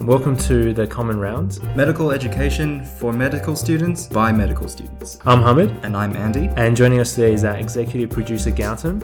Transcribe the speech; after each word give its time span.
Welcome 0.00 0.36
to 0.48 0.72
the 0.72 0.86
Common 0.86 1.18
Rounds. 1.18 1.62
Medical 1.76 2.10
education 2.12 2.84
for 2.84 3.12
medical 3.12 3.56
students 3.56 4.06
by 4.06 4.32
medical 4.32 4.68
students. 4.68 5.18
I'm 5.24 5.42
Hamid, 5.42 5.70
And 5.84 5.96
I'm 5.96 6.16
Andy. 6.16 6.48
and 6.56 6.76
joining 6.76 7.00
us 7.00 7.14
today 7.14 7.32
is 7.34 7.44
our 7.44 7.56
executive 7.56 8.10
producer 8.10 8.50
Gautam. 8.50 9.00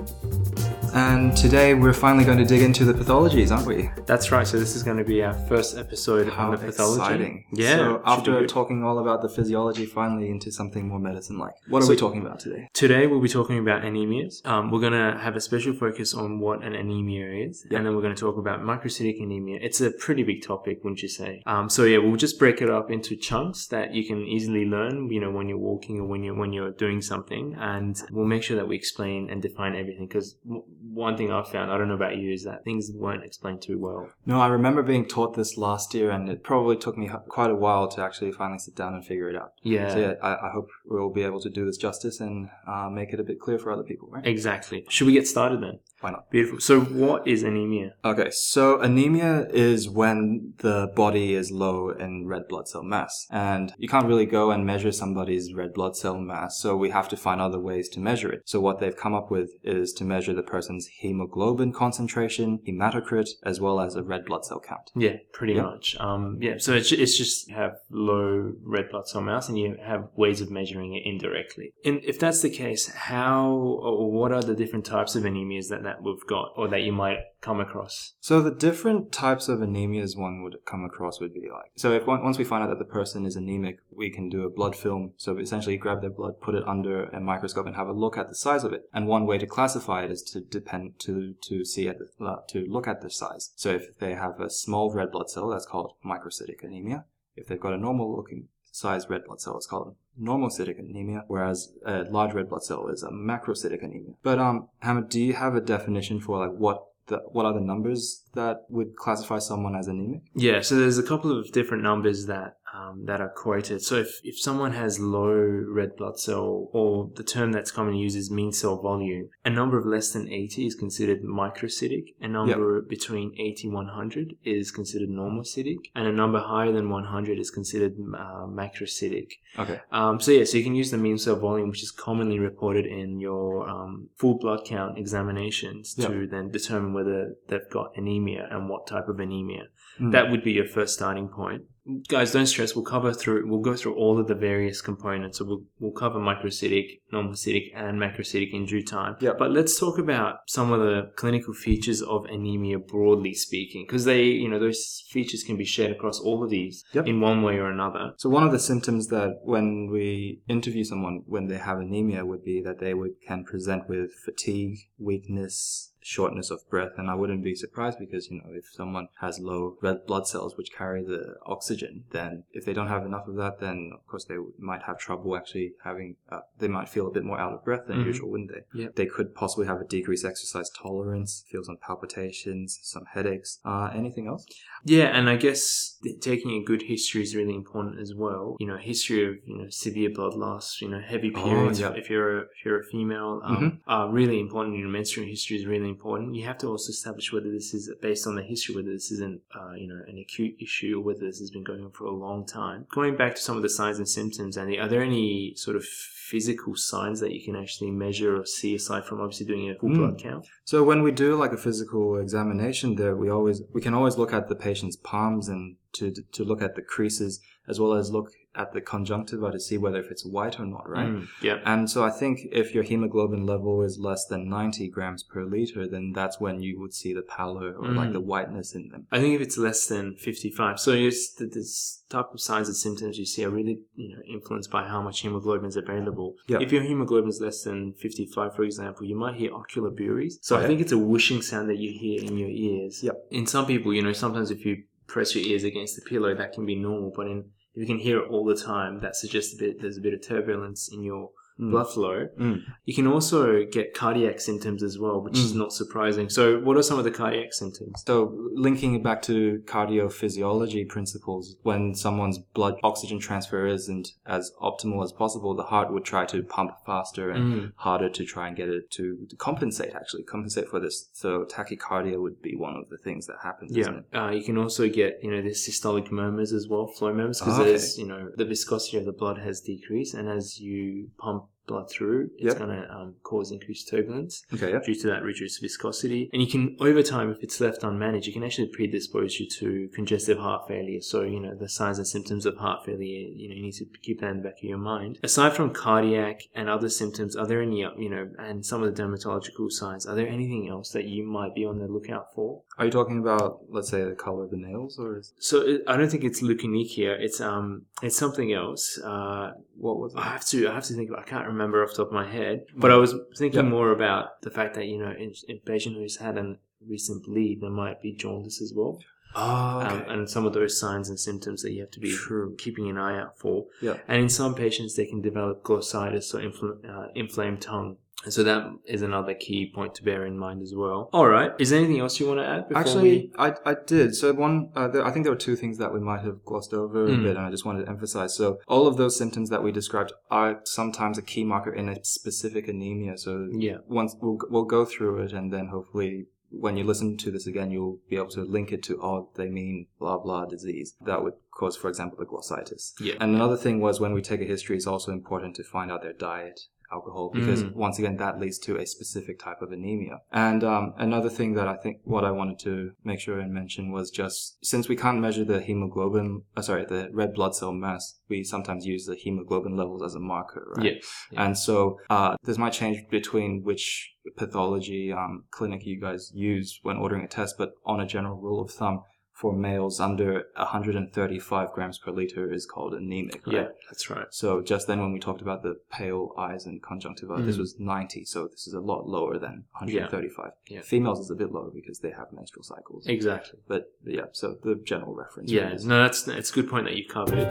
And 0.99 1.37
today 1.37 1.75
we're 1.75 1.93
finally 1.93 2.25
going 2.25 2.39
to 2.39 2.45
dig 2.45 2.61
into 2.61 2.85
the 2.85 2.93
pathologies, 2.93 3.53
aren't 3.53 3.69
we? 3.69 3.89
That's 4.05 4.33
right. 4.33 4.45
So 4.45 4.59
this 4.59 4.75
is 4.75 4.83
going 4.83 4.97
to 4.97 5.05
be 5.05 5.23
our 5.23 5.33
first 5.33 5.79
episode 5.79 6.29
How 6.29 6.47
on 6.47 6.51
the 6.51 6.57
pathology. 6.59 7.01
exciting. 7.01 7.45
Yeah. 7.53 7.77
So 7.77 8.03
after 8.05 8.45
talking 8.48 8.83
all 8.83 8.98
about 8.98 9.23
the 9.23 9.29
physiology, 9.29 9.87
finally 9.87 10.29
into 10.29 10.51
something 10.51 10.89
more 10.89 10.98
medicine-like. 10.98 11.55
What 11.69 11.84
are 11.84 11.87
So- 11.87 11.91
we 11.93 11.97
talking 11.97 12.21
about 12.21 12.41
today? 12.41 12.69
Today 12.73 13.07
we'll 13.07 13.21
be 13.21 13.29
talking 13.29 13.59
about 13.61 13.83
anemias. 13.83 14.45
Um, 14.45 14.73
we're 14.73 14.80
going 14.80 14.93
to 14.93 15.16
have 15.21 15.37
a 15.37 15.41
special 15.41 15.73
focus 15.73 16.15
on 16.15 16.41
what 16.41 16.65
an 16.65 16.74
anemia 16.74 17.46
is, 17.46 17.65
Yep. 17.71 17.79
and 17.79 17.87
then 17.87 17.95
we're 17.95 18.02
going 18.02 18.16
to 18.16 18.21
talk 18.21 18.37
about 18.37 18.62
microcytic 18.62 19.23
anemia. 19.23 19.60
It's 19.62 19.80
a 19.80 19.93
pretty 19.93 20.24
big 20.24 20.43
topic, 20.43 20.83
wouldn't 20.83 21.02
you 21.02 21.09
say? 21.09 21.43
Um, 21.46 21.69
so 21.69 21.85
yeah, 21.85 21.99
we'll 21.99 22.16
just 22.16 22.41
break 22.41 22.60
it 22.60 22.71
up 22.71 22.91
into 22.91 23.15
chunks 23.15 23.69
that 23.69 23.95
you 23.95 24.05
can 24.05 24.23
easily 24.23 24.65
learn. 24.65 25.09
You 25.12 25.21
know, 25.21 25.30
when 25.30 25.49
you're 25.49 25.59
walking 25.59 26.01
or 26.01 26.07
when 26.07 26.24
you're 26.24 26.35
when 26.35 26.52
you're 26.52 26.73
doing 26.73 27.02
something, 27.02 27.55
and 27.57 27.95
we'll 28.10 28.27
make 28.27 28.43
sure 28.43 28.57
that 28.57 28.66
we 28.66 28.74
explain 28.74 29.30
and 29.30 29.41
define 29.41 29.77
everything. 29.77 30.07
Because 30.09 30.33
w- 30.45 30.65
one 30.92 31.16
thing 31.16 31.30
I've 31.30 31.48
found, 31.48 31.70
I 31.70 31.78
don't 31.78 31.88
know 31.88 31.95
about 31.95 32.16
you, 32.16 32.33
is 32.33 32.45
that 32.45 32.65
things 32.65 32.91
weren't 32.92 33.24
explained 33.24 33.62
too 33.62 33.79
well. 33.79 34.10
No, 34.27 34.41
I 34.41 34.48
remember 34.48 34.83
being 34.83 35.06
taught 35.06 35.34
this 35.34 35.56
last 35.56 35.95
year, 35.95 36.10
and 36.10 36.29
it 36.29 36.42
probably 36.42 36.77
took 36.77 36.96
me 36.96 37.10
quite 37.29 37.51
a 37.51 37.55
while 37.55 37.88
to 37.88 38.02
actually 38.02 38.33
finally 38.33 38.59
sit 38.59 38.74
down 38.74 38.95
and 38.95 39.05
figure 39.05 39.29
it 39.29 39.37
out. 39.37 39.52
Yeah. 39.62 39.93
So 39.93 39.98
yeah, 39.98 40.15
I, 40.23 40.34
I 40.34 40.51
hope 40.52 40.69
we'll 40.87 41.10
be 41.10 41.23
able 41.23 41.41
to 41.41 41.51
do 41.51 41.65
this 41.65 41.77
justice 41.77 42.20
and 42.20 42.48
uh, 42.66 42.88
make 42.91 43.12
it 43.12 43.20
a 43.20 43.24
bit 43.24 43.41
clear 43.41 43.59
for 43.59 43.73
other 43.73 43.82
people, 43.82 44.09
right? 44.10 44.27
Exactly. 44.27 44.84
Should 44.88 45.06
we 45.06 45.12
get 45.12 45.27
started 45.27 45.62
then? 45.62 45.80
Why 46.01 46.10
not? 46.10 46.30
Beautiful. 46.30 46.60
So, 46.60 46.80
what 46.80 47.26
is 47.26 47.43
anemia? 47.43 47.95
Okay, 48.04 48.30
so 48.30 48.80
anemia 48.80 49.48
is 49.51 49.88
when 49.88 50.54
the 50.59 50.93
body 50.95 51.35
is 51.35 51.51
low 51.51 51.91
in 51.91 52.26
red 52.26 52.46
blood 52.48 52.68
cell 52.68 52.85
mass. 52.85 53.26
And 53.30 53.73
you 53.79 53.88
can't 53.88 54.07
really 54.07 54.26
go 54.26 54.52
and 54.52 54.65
measure 54.65 54.93
somebody's 54.93 55.52
red 55.52 55.74
blood 55.74 55.96
cell 55.96 56.18
mass, 56.18 56.59
so 56.59 56.76
we 56.76 56.91
have 56.91 57.09
to 57.09 57.16
find 57.16 57.41
other 57.41 57.59
ways 57.59 57.88
to 57.91 58.01
measure 58.01 58.30
it. 58.30 58.43
So 58.45 58.60
what 58.60 58.79
they've 58.79 58.96
come 58.96 59.15
up 59.15 59.30
with 59.30 59.51
is 59.65 59.93
to 59.95 60.04
measure 60.04 60.35
the 60.35 60.43
person's 60.43 60.68
hemoglobin 61.01 61.73
concentration, 61.73 62.59
hematocrit, 62.66 63.29
as 63.45 63.61
well 63.61 63.80
as 63.80 63.95
a 63.95 64.03
red 64.03 64.25
blood 64.25 64.44
cell 64.44 64.61
count. 64.61 64.91
Yeah, 64.94 65.16
pretty 65.33 65.55
Yeah. 65.55 65.62
much. 65.62 65.97
Um, 65.99 66.38
yeah, 66.41 66.55
so 66.59 66.75
it's, 66.75 66.93
it's 66.93 67.16
just 67.16 67.50
have 67.50 67.77
low 67.91 68.53
red 68.62 68.91
blood 68.91 69.09
cell 69.09 69.21
mass, 69.22 69.49
and 69.49 69.59
you 69.59 69.77
have 69.84 70.09
ways 70.16 70.41
of 70.41 70.50
measuring 70.50 70.94
it 70.94 71.03
indirectly. 71.05 71.72
And 71.84 72.00
if 72.05 72.19
that's 72.19 72.43
the 72.43 72.50
case, 72.50 72.88
how 72.88 73.50
or 73.50 74.10
what 74.10 74.33
are 74.33 74.43
the 74.43 74.55
different 74.55 74.84
types 74.84 75.15
of 75.16 75.25
anemias 75.25 75.69
that, 75.69 75.83
that 75.84 76.03
we've 76.03 76.27
got, 76.28 76.53
or 76.56 76.69
that 76.69 76.82
you 76.82 76.93
might 76.93 77.19
come 77.41 77.61
across? 77.61 78.15
So 78.21 78.41
the 78.41 78.50
different 78.50 79.12
types 79.12 79.49
of 79.49 79.61
anemias 79.61 80.17
one 80.17 80.43
would 80.43 80.59
come 80.65 80.84
across 80.84 81.21
would 81.21 81.34
be 81.34 81.49
like, 81.53 81.72
so 81.77 81.93
if 81.93 82.06
one, 82.06 82.22
once 82.22 82.39
we 82.39 82.44
find 82.44 82.62
out 82.62 82.71
that 82.71 82.78
the 82.78 82.84
person 82.84 83.25
is 83.25 83.37
anemic, 83.37 83.78
we 83.91 84.11
can 84.11 84.28
do 84.28 84.44
a 84.44 84.50
blood 84.50 84.77
film. 84.77 85.12
So 85.17 85.39
essentially 85.39 85.77
grab 85.77 86.00
their 86.00 86.11
blood, 86.11 86.41
put 86.41 86.55
it 86.55 86.66
under 86.66 87.05
a 87.05 87.21
microscope 87.21 87.66
and 87.66 87.77
have 87.77 87.89
a 87.89 87.93
look 87.93 88.19
at 88.19 88.28
the 88.28 88.34
size 88.34 88.65
of 88.65 88.72
it. 88.72 88.89
And 88.93 89.06
one 89.06 89.27
way 89.27 89.39
to 89.39 89.47
classify 89.47 90.05
it 90.05 90.11
is 90.11 90.22
to 90.25 90.41
depend, 90.41 90.99
to, 91.00 91.34
to 91.43 91.65
see 91.65 91.89
at 91.89 91.99
the, 91.99 92.25
uh, 92.25 92.41
to 92.49 92.66
look 92.69 92.89
at 92.89 93.00
the 93.00 93.11
size. 93.11 93.53
So 93.56 93.71
if 93.71 93.99
they 93.99 94.15
have 94.15 94.41
a 94.41 94.50
small 94.50 94.93
red 94.93 95.12
blood 95.12 95.31
cell, 95.31 95.49
that's 95.49 95.66
called 95.66 95.94
microcytic 96.05 96.62
anemia. 96.62 97.05
If 97.37 97.47
they've 97.47 97.61
got 97.61 97.75
a 97.75 97.78
normal 97.78 98.16
looking 98.16 98.49
size 98.71 99.09
red 99.09 99.25
blood 99.25 99.41
cell, 99.41 99.56
it's 99.56 99.66
called 99.66 99.94
normocytic 100.21 100.78
anemia, 100.78 101.25
whereas 101.28 101.72
a 101.84 102.03
large 102.11 102.33
red 102.33 102.49
blood 102.49 102.65
cell 102.65 102.89
is 102.89 103.03
a 103.03 103.11
macrocytic 103.11 103.83
anemia. 103.83 104.15
But 104.22 104.39
um, 104.39 104.69
Hamid, 104.81 105.09
do 105.09 105.21
you 105.21 105.34
have 105.34 105.55
a 105.55 105.61
definition 105.61 106.21
for 106.21 106.47
like 106.47 106.56
what 106.56 106.87
the, 107.09 107.19
what 107.32 107.44
are 107.44 107.53
the 107.53 107.60
numbers 107.60 108.25
that 108.34 108.64
would 108.69 108.97
classify 108.97 109.38
someone 109.38 109.75
as 109.75 109.88
anemic? 109.88 110.22
Yeah, 110.34 110.60
so 110.60 110.76
there's 110.76 110.98
a 110.98 111.02
couple 111.02 111.36
of 111.36 111.50
different 111.52 111.82
numbers 111.82 112.26
that 112.26 112.57
um, 112.74 113.04
that 113.06 113.20
are 113.20 113.28
quoted. 113.28 113.82
So 113.82 113.96
if, 113.96 114.20
if 114.24 114.38
someone 114.38 114.72
has 114.72 114.98
low 115.00 115.32
red 115.32 115.96
blood 115.96 116.18
cell, 116.18 116.68
or 116.72 117.10
the 117.14 117.24
term 117.24 117.52
that's 117.52 117.70
commonly 117.70 118.00
used 118.00 118.16
is 118.16 118.30
mean 118.30 118.52
cell 118.52 118.80
volume, 118.80 119.28
a 119.44 119.50
number 119.50 119.78
of 119.78 119.86
less 119.86 120.12
than 120.12 120.28
80 120.28 120.66
is 120.66 120.74
considered 120.74 121.22
microcytic, 121.22 122.14
a 122.20 122.28
number 122.28 122.80
between 122.82 123.34
80 123.38 123.68
and 123.68 123.74
100 123.74 124.34
is 124.44 124.70
considered 124.70 125.08
normocytic, 125.08 125.78
and 125.94 126.06
a 126.06 126.12
number 126.12 126.40
higher 126.40 126.72
than 126.72 126.90
100 126.90 127.38
is 127.38 127.50
considered 127.50 127.94
uh, 128.14 128.46
macrocytic. 128.46 129.32
Okay. 129.58 129.80
Um, 129.90 130.20
so 130.20 130.30
yeah, 130.30 130.44
so 130.44 130.58
you 130.58 130.64
can 130.64 130.74
use 130.74 130.90
the 130.90 130.98
mean 130.98 131.18
cell 131.18 131.36
volume, 131.36 131.68
which 131.70 131.82
is 131.82 131.90
commonly 131.90 132.38
reported 132.38 132.86
in 132.86 133.20
your 133.20 133.68
um, 133.68 134.08
full 134.16 134.38
blood 134.38 134.60
count 134.64 134.98
examinations, 134.98 135.94
Yeah. 135.96 136.08
to 136.08 136.26
then 136.26 136.50
determine 136.50 136.92
whether 136.92 137.34
they've 137.48 137.68
got 137.70 137.92
anemia 137.96 138.48
and 138.50 138.68
what 138.68 138.86
type 138.86 139.08
of 139.08 139.18
anemia. 139.20 139.64
Mm. 140.00 140.12
That 140.12 140.30
would 140.30 140.44
be 140.44 140.52
your 140.52 140.66
first 140.66 140.94
starting 140.94 141.28
point. 141.28 141.62
Guys, 142.09 142.32
don't 142.32 142.47
stress. 142.47 142.75
We'll 142.75 142.84
cover 142.84 143.12
through. 143.15 143.49
We'll 143.49 143.60
go 143.60 143.75
through 143.75 143.94
all 143.94 144.19
of 144.21 144.28
the 144.28 144.34
various 144.34 144.81
components. 144.82 145.38
So 145.38 145.44
we'll 145.44 145.62
we'll 145.81 145.93
cover 145.93 146.19
microcytic, 146.19 147.00
normocytic, 147.12 147.71
and 147.75 147.99
macrocytic 147.99 148.53
in 148.53 148.66
due 148.66 148.82
time. 148.84 149.16
Yeah. 149.21 149.32
But 149.38 149.53
let's 149.53 149.78
talk 149.78 149.98
about 149.98 150.41
some 150.47 150.72
of 150.72 150.81
the 150.81 151.10
clinical 151.16 151.54
features 151.54 152.03
of 152.03 152.25
anemia, 152.27 152.78
broadly 152.78 153.34
speaking, 153.34 153.87
because 153.87 154.04
they, 154.04 154.25
you 154.25 154.48
know, 154.48 154.59
those 154.59 155.04
features 155.09 155.43
can 155.43 155.56
be 155.56 155.65
shared 155.65 155.93
across 155.93 156.21
all 156.21 156.44
of 156.44 156.50
these 156.50 156.84
Yep. 156.93 157.06
in 157.06 157.21
one 157.21 157.43
way 157.43 157.56
or 157.56 157.71
another. 157.71 158.12
So 158.19 158.28
one 158.28 158.44
of 158.44 158.53
the 158.53 158.59
symptoms 158.59 159.09
that 159.09 159.41
when 159.44 159.88
we 159.91 160.43
interview 160.48 160.84
someone 160.84 161.22
when 161.27 161.47
they 161.47 161.59
have 161.59 161.78
anemia 161.78 162.25
would 162.25 162.44
be 162.44 162.60
that 162.62 162.81
they 162.81 162.94
would 162.94 163.12
can 163.27 163.44
present 163.44 163.88
with 163.88 164.12
fatigue, 164.25 164.78
weakness, 164.98 165.93
shortness 166.00 166.50
of 166.50 166.60
breath, 166.71 166.93
and 166.97 167.10
I 167.10 167.15
wouldn't 167.15 167.44
be 167.44 167.54
surprised 167.54 167.98
because 167.98 168.28
you 168.31 168.38
know 168.38 168.50
if 168.53 168.65
someone 168.72 169.09
has 169.21 169.38
low 169.38 169.77
red 169.82 170.06
blood 170.06 170.27
cells 170.27 170.56
which 170.56 170.72
carry 170.72 171.03
the 171.03 171.34
oxygen, 171.44 171.78
then 172.11 172.44
if 172.53 172.65
they 172.65 172.72
don't 172.72 172.89
have 172.89 173.05
enough 173.06 173.27
of 173.28 173.37
that, 173.37 173.61
then 173.61 173.91
of 173.94 174.06
course 174.06 174.25
they 174.25 174.37
might 174.59 174.83
have 174.83 174.99
trouble 174.99 175.37
actually 175.37 175.72
having. 175.84 176.16
Uh, 176.31 176.41
they 176.59 176.69
might 176.69 176.89
feel 176.89 177.06
a 177.06 177.11
bit 177.11 177.25
more 177.25 177.39
out 177.39 177.53
of 177.53 177.65
breath 177.65 177.87
than 177.87 177.99
Mhm. 177.99 178.06
usual, 178.06 178.31
wouldn't 178.31 178.50
they? 178.53 178.65
Yep. 178.83 178.94
They 178.97 179.06
could 179.06 179.34
possibly 179.34 179.66
have 179.66 179.81
a 179.81 179.84
decreased 179.84 180.25
exercise 180.25 180.71
tolerance, 180.71 181.44
feel 181.50 181.62
some 181.65 181.77
palpitations, 181.78 182.78
some 182.83 183.05
headaches. 183.15 183.61
Uh, 183.65 183.91
anything 183.94 184.27
else? 184.27 184.47
Yeah, 184.84 185.06
and 185.16 185.28
I 185.28 185.37
guess 185.37 185.99
taking 186.21 186.53
a 186.53 186.62
good 186.65 186.83
history 186.83 187.22
is 187.22 187.34
really 187.34 187.55
important 187.55 187.99
as 188.00 188.15
well. 188.15 188.56
You 188.60 188.66
know, 188.66 188.77
history 188.77 189.25
of 189.28 189.37
you 189.47 189.56
know 189.59 189.69
severe 189.69 190.10
blood 190.10 190.34
loss, 190.34 190.81
you 190.81 190.89
know, 190.89 191.00
heavy 191.00 191.33
Oh, 191.34 191.43
periods 191.45 191.81
if 191.81 192.09
you're 192.10 192.39
a, 192.39 192.43
if 192.43 192.65
you're 192.65 192.81
a 192.81 192.84
female, 192.84 193.41
um, 193.45 193.81
are 193.87 194.10
really 194.10 194.41
important. 194.41 194.77
You 194.77 194.84
know, 194.84 194.91
menstrual 194.91 195.27
history 195.27 195.56
is 195.56 195.66
really 195.66 195.89
important. 195.89 196.34
You 196.34 196.45
have 196.45 196.59
to 196.59 196.69
also 196.69 196.91
establish 196.91 197.33
whether 197.33 197.50
this 197.50 197.75
is 197.75 197.91
based 198.00 198.27
on 198.27 198.34
the 198.37 198.43
history, 198.43 198.75
whether 198.75 198.93
this 198.93 199.10
isn't 199.10 199.41
uh, 199.59 199.72
you 199.72 199.89
know 199.89 200.00
an 200.06 200.19
acute 200.19 200.55
issue 200.60 200.99
or 200.99 201.03
whether 201.03 201.21
this 201.21 201.39
has 201.39 201.50
been 201.50 201.65
going 201.68 201.84
on 201.84 201.90
for 201.92 202.04
a 202.06 202.10
long 202.26 202.44
time. 202.46 202.86
Going 202.90 203.16
back 203.16 203.34
to 203.36 203.40
some 203.40 203.56
of 203.56 203.62
the 203.62 203.68
signs 203.68 203.98
and 203.98 204.08
symptoms, 204.08 204.56
Andy, 204.56 204.78
are 204.80 204.88
there 204.88 205.02
any 205.02 205.54
sort 205.54 205.76
of 205.76 205.84
physical 205.84 206.74
signs 206.76 207.20
that 207.20 207.32
you 207.32 207.42
can 207.44 207.54
actually 207.56 207.90
measure 207.90 208.36
or 208.40 208.44
see 208.44 208.74
aside 208.74 209.04
from 209.04 209.20
obviously 209.20 209.46
doing 209.46 209.70
a 209.70 209.74
full 209.78 209.90
Mm. 209.90 209.96
blood 209.98 210.18
count? 210.18 210.46
So 210.64 210.82
when 210.82 211.02
we 211.02 211.12
do 211.12 211.36
like 211.36 211.52
a 211.52 211.56
physical 211.56 212.16
examination, 212.18 212.96
there 212.96 213.14
we 213.16 213.28
always 213.30 213.62
we 213.72 213.80
can 213.80 213.94
always 213.94 214.16
look 214.18 214.32
at 214.32 214.48
the 214.48 214.56
patient's 214.56 214.96
palms 214.96 215.48
and 215.48 215.76
to 215.94 216.12
to 216.36 216.44
look 216.44 216.62
at 216.62 216.74
the 216.74 216.82
creases 216.82 217.40
as 217.70 217.78
well 217.80 217.92
as 217.94 218.10
look 218.10 218.28
at 218.58 218.72
the 218.72 218.80
conjunctiva 218.80 219.52
to 219.52 219.60
see 219.60 219.78
whether 219.78 219.98
if 220.00 220.10
it's 220.10 220.24
white 220.26 220.58
or 220.58 220.66
not, 220.66 220.88
right? 220.88 221.08
Mm, 221.08 221.28
yeah. 221.42 221.58
And 221.64 221.88
so 221.88 222.04
I 222.04 222.10
think 222.10 222.41
if 222.52 222.74
your 222.74 222.82
hemoglobin 222.82 223.46
level 223.46 223.82
is 223.82 223.98
less 223.98 224.26
than 224.26 224.48
90 224.48 224.88
grams 224.88 225.22
per 225.22 225.44
liter, 225.44 225.86
then 225.88 226.12
that's 226.14 226.41
when 226.41 226.60
you 226.60 226.78
would 226.80 226.92
see 226.92 227.14
the 227.14 227.22
pallor 227.22 227.74
or 227.74 227.88
like 227.92 228.10
Mm. 228.10 228.14
the 228.14 228.20
whiteness 228.20 228.74
in 228.74 228.88
them. 228.88 229.06
I 229.12 229.20
think 229.20 229.34
if 229.36 229.41
it's 229.41 229.56
less 229.56 229.86
than 229.86 230.16
55, 230.16 230.80
so 230.80 230.92
th- 230.92 231.12
this 231.38 232.02
type 232.10 232.26
of 232.34 232.41
signs 232.41 232.68
and 232.68 232.76
symptoms 232.76 233.18
you 233.18 233.26
see 233.26 233.44
are 233.44 233.50
really, 233.50 233.78
you 233.94 234.08
know, 234.16 234.22
influenced 234.28 234.70
by 234.70 234.84
how 234.88 235.00
much 235.02 235.20
hemoglobin 235.20 235.68
is 235.68 235.76
available. 235.76 236.34
Yeah. 236.48 236.58
If 236.60 236.72
your 236.72 236.82
hemoglobin 236.82 237.28
is 237.30 237.41
less 237.41 237.62
than 237.62 237.92
55, 237.94 238.56
for 238.56 238.64
example, 238.64 239.06
you 239.06 239.16
might 239.16 239.36
hear 239.36 239.54
ocular 239.54 239.91
bruits. 239.91 240.38
So 240.42 240.56
I 240.59 240.66
think 240.66 240.80
it's 240.80 240.92
a 240.92 240.98
whooshing 240.98 241.42
sound 241.42 241.68
that 241.71 241.78
you 241.78 241.92
hear 241.98 242.22
in 242.22 242.36
your 242.36 242.48
ears. 242.50 243.03
Yeah. 243.03 243.12
In 243.30 243.47
some 243.47 243.66
people, 243.66 243.94
you 243.94 244.03
know, 244.03 244.12
sometimes 244.12 244.50
if 244.50 244.65
you 244.66 244.83
press 245.06 245.34
your 245.34 245.44
ears 245.44 245.65
against 245.65 245.97
the 245.97 246.03
pillow, 246.03 246.34
that 246.34 246.53
can 246.53 246.66
be 246.66 246.74
normal, 246.74 247.12
but 247.15 247.27
in 247.27 247.44
you 247.78 247.86
can 247.86 247.98
hear 247.98 248.19
it 248.19 248.28
all 248.28 248.45
the 248.45 248.57
time, 248.57 249.01
that 249.01 249.16
suggests 249.16 249.54
a 249.54 249.57
bit 249.57 249.80
there's 249.80 249.98
a 249.98 250.01
bit 250.01 250.15
of 250.15 250.21
turbulence 250.21 250.89
in 250.89 251.03
your 251.03 251.30
Mm. 251.60 251.71
blood 251.72 251.91
flow. 251.93 252.28
Mm. 252.39 252.63
You 252.84 252.95
can 252.95 253.09
also 253.09 253.65
get 253.65 253.93
cardiac 253.93 254.41
symptoms 254.41 254.81
as 254.83 254.97
well, 254.97 255.21
which 255.21 255.37
is 255.39 255.53
Mm. 255.53 255.57
not 255.59 255.72
surprising. 255.72 256.29
So, 256.29 256.61
what 256.61 256.77
are 256.77 256.83
some 256.85 256.99
of 257.01 257.05
the 257.05 257.11
cardiac 257.11 257.53
symptoms? 257.53 258.01
So 258.07 258.33
linking 258.55 258.95
it 258.95 259.03
back 259.03 259.23
to 259.23 259.61
cardiophysiology 259.67 260.89
principles, 260.89 261.57
when 261.63 261.95
someone's 261.95 262.39
blood 262.39 262.75
oxygen 262.83 263.19
transfer 263.19 263.67
isn't 263.67 264.13
as 264.27 264.53
optimal 264.61 265.03
as 265.05 265.13
possible, 265.13 265.55
the 265.55 265.65
heart 265.65 265.93
would 265.93 266.05
try 266.05 266.25
to 266.27 266.43
pump 266.43 266.73
faster 266.87 267.31
and 267.31 267.45
Mm. 267.49 267.73
harder 267.77 268.09
to 268.09 268.25
try 268.25 268.47
and 268.49 268.57
get 268.57 268.69
it 268.69 268.91
to, 268.93 269.27
to 269.29 269.37
compensate, 269.37 269.95
actually, 269.95 270.23
compensate 270.23 270.69
for 270.69 270.81
this. 270.81 271.09
So 271.13 271.45
tachycardia 271.45 272.21
would 272.21 272.41
be 272.43 272.55
one 272.57 272.77
of 272.77 272.89
the 272.89 272.99
things 272.99 273.27
that 273.27 273.37
happens, 273.43 273.77
isn't 273.77 273.93
Yeah, 274.13 274.21
it? 274.21 274.29
uh, 274.29 274.31
you 274.31 274.45
can 274.45 274.59
also 274.59 274.89
get 274.89 275.19
you 275.23 275.31
know 275.31 275.43
the 275.43 275.51
systolic 275.51 276.11
murmurs 276.11 276.53
as 276.53 276.69
well, 276.69 276.87
flow 276.87 277.13
murmurs, 277.13 277.41
because 277.41 277.59
Oh, 277.59 277.63
okay. 277.63 277.71
there's 277.73 277.99
you 277.99 278.07
know 278.07 278.31
the 278.37 278.45
viscosity 278.45 278.97
of 278.99 279.05
the 279.05 279.13
blood 279.13 279.39
has 279.39 279.61
decreased, 279.61 280.15
and 280.15 280.29
as 280.29 280.61
you 280.61 281.11
pump 281.19 281.45
blood 281.69 281.88
through, 281.91 282.31
it's 282.38 282.47
Yep. 282.55 282.59
going 282.59 282.70
to 282.70 282.93
um, 282.93 283.15
cause 283.23 283.53
increased 283.53 283.88
turbulence 283.88 284.43
Okay, 284.53 284.70
yeah. 284.73 284.81
due 284.85 284.94
to 285.03 285.06
that 285.09 285.23
reduced 285.23 285.61
viscosity. 285.61 286.29
And 286.32 286.43
you 286.43 286.49
can, 286.49 286.76
over 286.81 287.03
time, 287.03 287.31
if 287.31 287.38
it's 287.43 287.61
left 287.61 287.82
unmanaged, 287.82 288.26
you 288.26 288.32
can 288.32 288.43
actually 288.43 288.69
predispose 288.69 289.38
you 289.38 289.47
to 289.61 289.88
congestive 289.94 290.38
heart 290.38 290.67
failure. 290.67 291.00
So, 291.00 291.23
you 291.23 291.41
know, 291.41 291.55
the 291.55 291.69
signs 291.69 291.99
and 291.99 292.06
symptoms 292.06 292.44
of 292.47 292.56
heart 292.56 292.85
failure, 292.85 293.29
you 293.41 293.49
know, 293.49 293.55
you 293.55 293.62
need 293.62 293.75
to 293.75 293.87
keep 294.03 294.20
that 294.20 294.31
in 294.31 294.37
the 294.38 294.43
back 294.43 294.59
of 294.59 294.65
your 294.65 294.79
mind. 294.79 295.19
Aside 295.23 295.53
from 295.55 295.70
cardiac 295.73 296.43
and 296.55 296.69
other 296.69 296.88
symptoms, 296.88 297.37
are 297.37 297.47
there 297.47 297.62
any, 297.62 297.81
you 298.05 298.09
know, 298.11 298.31
and 298.38 298.64
some 298.64 298.82
of 298.82 298.87
the 298.94 299.03
dermatological 299.03 299.71
signs, 299.71 300.06
are 300.06 300.14
there 300.14 300.29
anything 300.29 300.69
else 300.69 300.91
that 300.93 301.05
you 301.05 301.23
might 301.25 301.55
be 301.55 301.64
on 301.67 301.79
the 301.79 301.87
lookout 301.87 302.32
for? 302.35 302.62
Are 302.79 302.85
you 302.87 302.91
talking 302.91 303.19
about, 303.19 303.61
let's 303.69 303.88
say, 303.91 304.03
the 304.05 304.14
color 304.14 304.44
of 304.44 304.50
the 304.50 304.56
nails, 304.56 304.99
or 304.99 305.19
is 305.19 305.32
So 305.38 305.61
it, 305.62 305.82
I 305.87 305.97
don't 305.97 306.09
think 306.11 306.25
it's 306.25 306.41
leukonychia. 306.41 307.19
It's 307.21 307.41
um, 307.41 307.82
it's 308.03 308.17
something 308.17 308.53
else. 308.53 308.99
Uh, 308.99 309.53
what 309.76 309.99
was 309.99 310.14
it? 310.14 310.19
I 310.19 310.25
have 310.25 310.44
to 310.47 310.69
I 310.69 310.75
have 310.75 310.85
to 310.85 310.94
think. 310.94 311.11
About, 311.11 311.21
I 311.21 311.29
can't 311.29 311.47
remember 311.47 311.58
off 311.61 311.91
the 311.91 311.97
top 311.99 312.07
of 312.09 312.13
my 312.13 312.29
head. 312.31 312.65
But 312.77 312.91
I 312.91 312.97
was 312.97 313.15
thinking 313.37 313.65
Yeah. 313.65 313.71
more 313.71 313.91
about 313.93 314.41
the 314.43 314.51
fact 314.51 314.75
that 314.75 314.87
you 314.87 314.99
know, 314.99 315.11
in, 315.11 315.33
in 315.49 315.57
a 315.57 315.61
patient 315.61 315.97
who's 315.97 316.17
had 316.17 316.39
a 316.39 316.57
recent 316.87 317.25
bleed, 317.25 317.61
there 317.61 317.71
might 317.71 318.01
be 318.01 318.13
jaundice 318.13 318.61
as 318.63 318.73
well, 318.75 319.01
Oh, 319.35 319.81
um, 319.81 320.05
and 320.09 320.31
some 320.31 320.47
of 320.47 320.55
those 320.55 320.79
signs 320.81 321.09
and 321.09 321.19
symptoms 321.19 321.63
that 321.63 321.73
you 321.73 321.81
have 321.81 321.91
to 321.93 322.01
be 322.01 322.13
True. 322.13 322.55
keeping 322.57 322.89
an 322.89 322.97
eye 322.97 323.19
out 323.21 323.39
for. 323.39 323.67
Yeah. 323.83 323.99
And 324.09 324.23
in 324.23 324.29
some 324.29 324.55
patients, 324.55 324.95
they 324.95 325.05
can 325.07 325.21
develop 325.21 325.63
glossitis 325.63 326.33
or 326.35 326.41
infl- 326.41 326.89
uh, 326.89 327.09
inflamed 327.15 327.61
tongue. 327.61 327.97
And 328.25 328.32
so 328.32 328.43
that 328.43 328.67
is 328.85 329.03
another 329.03 329.32
key 329.35 329.70
point 329.73 329.94
to 329.94 330.03
bear 330.03 330.26
in 330.26 330.37
mind 330.37 330.61
as 330.61 330.75
well. 330.75 331.09
All 331.12 331.29
right. 331.29 331.53
Is 331.61 331.70
there 331.70 331.79
anything 331.79 332.00
else 332.00 332.19
you 332.19 332.26
want 332.26 332.41
to 332.41 332.47
add? 332.47 332.69
before 332.69 332.81
Actually, 332.81 333.31
I, 333.38 333.55
I 333.65 333.76
did. 333.87 334.15
So 334.17 334.32
one, 334.32 334.70
uh, 334.75 334.88
there, 334.88 335.05
I 335.06 335.12
think 335.12 335.25
there 335.25 335.32
were 335.32 335.38
two 335.38 335.55
things 335.55 335.79
that 335.79 335.94
we 335.94 336.00
might 336.00 336.23
have 336.23 336.44
glossed 336.44 336.75
over 336.75 337.05
a 337.05 337.09
Mm. 337.11 337.23
bit, 337.23 337.37
and 337.37 337.47
I 337.47 337.50
just 337.50 337.65
wanted 337.65 337.85
to 337.85 337.88
emphasize. 337.88 338.35
So 338.35 338.59
all 338.67 338.87
of 338.88 338.97
those 338.97 339.17
symptoms 339.17 339.50
that 339.50 339.62
we 339.62 339.70
described 339.70 340.12
are 340.31 340.61
sometimes 340.65 341.17
a 341.17 341.23
key 341.23 341.44
marker 341.44 341.73
in 341.73 341.88
a 341.88 342.05
specific 342.05 342.67
anemia. 342.67 343.17
So 343.19 343.49
yeah. 343.53 343.79
once 343.87 344.17
we'll 344.21 344.38
we'll 344.50 344.64
go 344.64 344.85
through 344.85 345.23
it, 345.23 345.32
and 345.32 345.53
then 345.53 345.69
hopefully 345.69 346.26
when 346.50 346.76
you 346.76 346.82
listen 346.85 347.17
to 347.19 347.31
this 347.31 347.47
again, 347.47 347.71
you'll 347.71 347.99
be 348.11 348.17
able 348.17 348.31
to 348.31 348.43
link 348.43 348.73
it 348.73 348.82
to 348.82 348.99
oh 349.03 349.31
they 349.37 349.49
mean 349.49 349.87
blah 350.00 350.19
blah 350.19 350.44
disease 350.47 350.94
that 351.05 351.23
would 351.23 351.35
cause, 351.53 351.76
for 351.76 351.88
example, 351.88 352.17
the 352.19 352.25
glossitis. 352.25 352.93
Yeah. 353.00 353.14
And 353.21 353.35
another 353.35 353.56
thing 353.56 353.81
was 353.81 354.00
when 354.00 354.12
we 354.12 354.23
take 354.23 354.41
a 354.41 354.44
history, 354.44 354.76
it's 354.76 354.87
also 354.87 355.12
important 355.12 355.56
to 355.56 355.64
find 355.64 355.91
out 355.93 356.03
their 356.03 356.12
diet, 356.12 356.61
alcohol, 356.90 357.31
because 357.35 357.62
Mm. 357.62 357.75
once 357.75 357.99
again, 357.99 358.17
that 358.17 358.40
leads 358.40 358.58
to 358.61 358.76
a 358.76 358.87
specific 358.87 359.38
type 359.38 359.61
of 359.61 359.73
anemia. 359.73 360.20
And 360.32 360.64
um, 360.64 360.94
another 360.96 361.29
thing 361.29 361.55
that 361.55 361.69
I 361.69 361.76
think 361.76 361.99
what 362.05 362.25
I 362.25 362.31
wanted 362.31 362.58
to 362.61 362.93
make 363.05 363.20
sure 363.20 363.38
and 363.38 363.52
mention 363.52 363.93
was 363.93 364.11
just 364.11 364.58
since 364.64 364.88
we 364.88 364.96
can't 364.96 365.20
measure 365.20 365.44
the 365.44 365.61
hemoglobin, 365.61 366.43
uh, 366.56 366.62
sorry, 366.62 366.85
the 366.87 367.08
red 367.12 367.35
blood 367.35 367.55
cell 367.55 367.73
mass, 367.73 368.20
we 368.29 368.43
sometimes 368.44 368.87
use 368.87 369.06
the 369.06 369.17
hemoglobin 369.17 369.76
levels 369.76 370.02
as 370.02 370.14
a 370.14 370.20
marker, 370.20 370.73
right? 370.76 370.87
Yeah. 370.87 370.93
Yeah. 371.32 371.44
And 371.44 371.58
so 371.58 371.99
uh, 372.11 372.37
this 372.44 372.58
might 372.58 372.73
change 372.73 372.99
between 373.11 373.62
which 373.64 374.14
pathology 374.37 375.12
um, 375.12 375.44
clinic 375.50 375.85
you 375.85 376.00
guys 376.00 376.31
use 376.35 376.79
when 376.82 376.96
ordering 376.96 377.25
a 377.25 377.29
test, 377.29 377.56
but 377.58 377.70
on 377.85 378.00
a 378.00 378.06
general 378.06 378.37
rule 378.40 378.62
of 378.62 378.70
thumb, 378.70 379.02
for 379.38 379.52
males 379.52 380.00
under 380.00 380.46
135 380.56 381.73
grams 381.73 381.96
per 381.99 382.11
liter 382.11 382.52
is 382.52 382.67
called 382.67 382.93
anemic, 382.93 383.46
right? 383.46 383.55
Yeah. 383.55 383.69
That's 383.88 384.11
right. 384.11 384.26
So 384.31 384.61
just 384.61 384.88
then 384.88 384.99
when 385.00 385.12
we 385.12 385.20
talked 385.20 385.40
about 385.40 385.62
the 385.62 385.79
pale 385.93 386.32
eyes 386.37 386.67
and 386.67 386.82
conjunctiva, 386.82 387.40
this 387.43 387.55
Mhm. 387.55 387.61
was 387.61 387.79
90, 387.79 388.25
so 388.25 388.49
this 388.49 388.67
is 388.67 388.75
a 388.75 388.81
lot 388.81 389.08
lower 389.08 389.38
than 389.38 389.64
135. 389.75 390.50
Yeah. 390.67 390.81
Females 390.81 391.20
is 391.20 391.31
a 391.31 391.37
bit 391.37 391.52
lower 391.52 391.70
because 391.70 392.00
they 392.00 392.11
have 392.11 392.32
menstrual 392.32 392.64
cycles. 392.64 393.06
Exactly. 393.06 393.61
But 393.69 393.93
yeah, 394.05 394.26
so 394.32 394.56
the 394.61 394.75
general 394.75 395.14
reference. 395.14 395.52
Yeah, 395.52 395.73
no, 395.85 396.02
that's 396.02 396.26
it's 396.26 396.50
a 396.50 396.55
good 396.55 396.69
point 396.69 396.87
that 396.87 396.96
you 396.96 397.06
covered. 397.06 397.49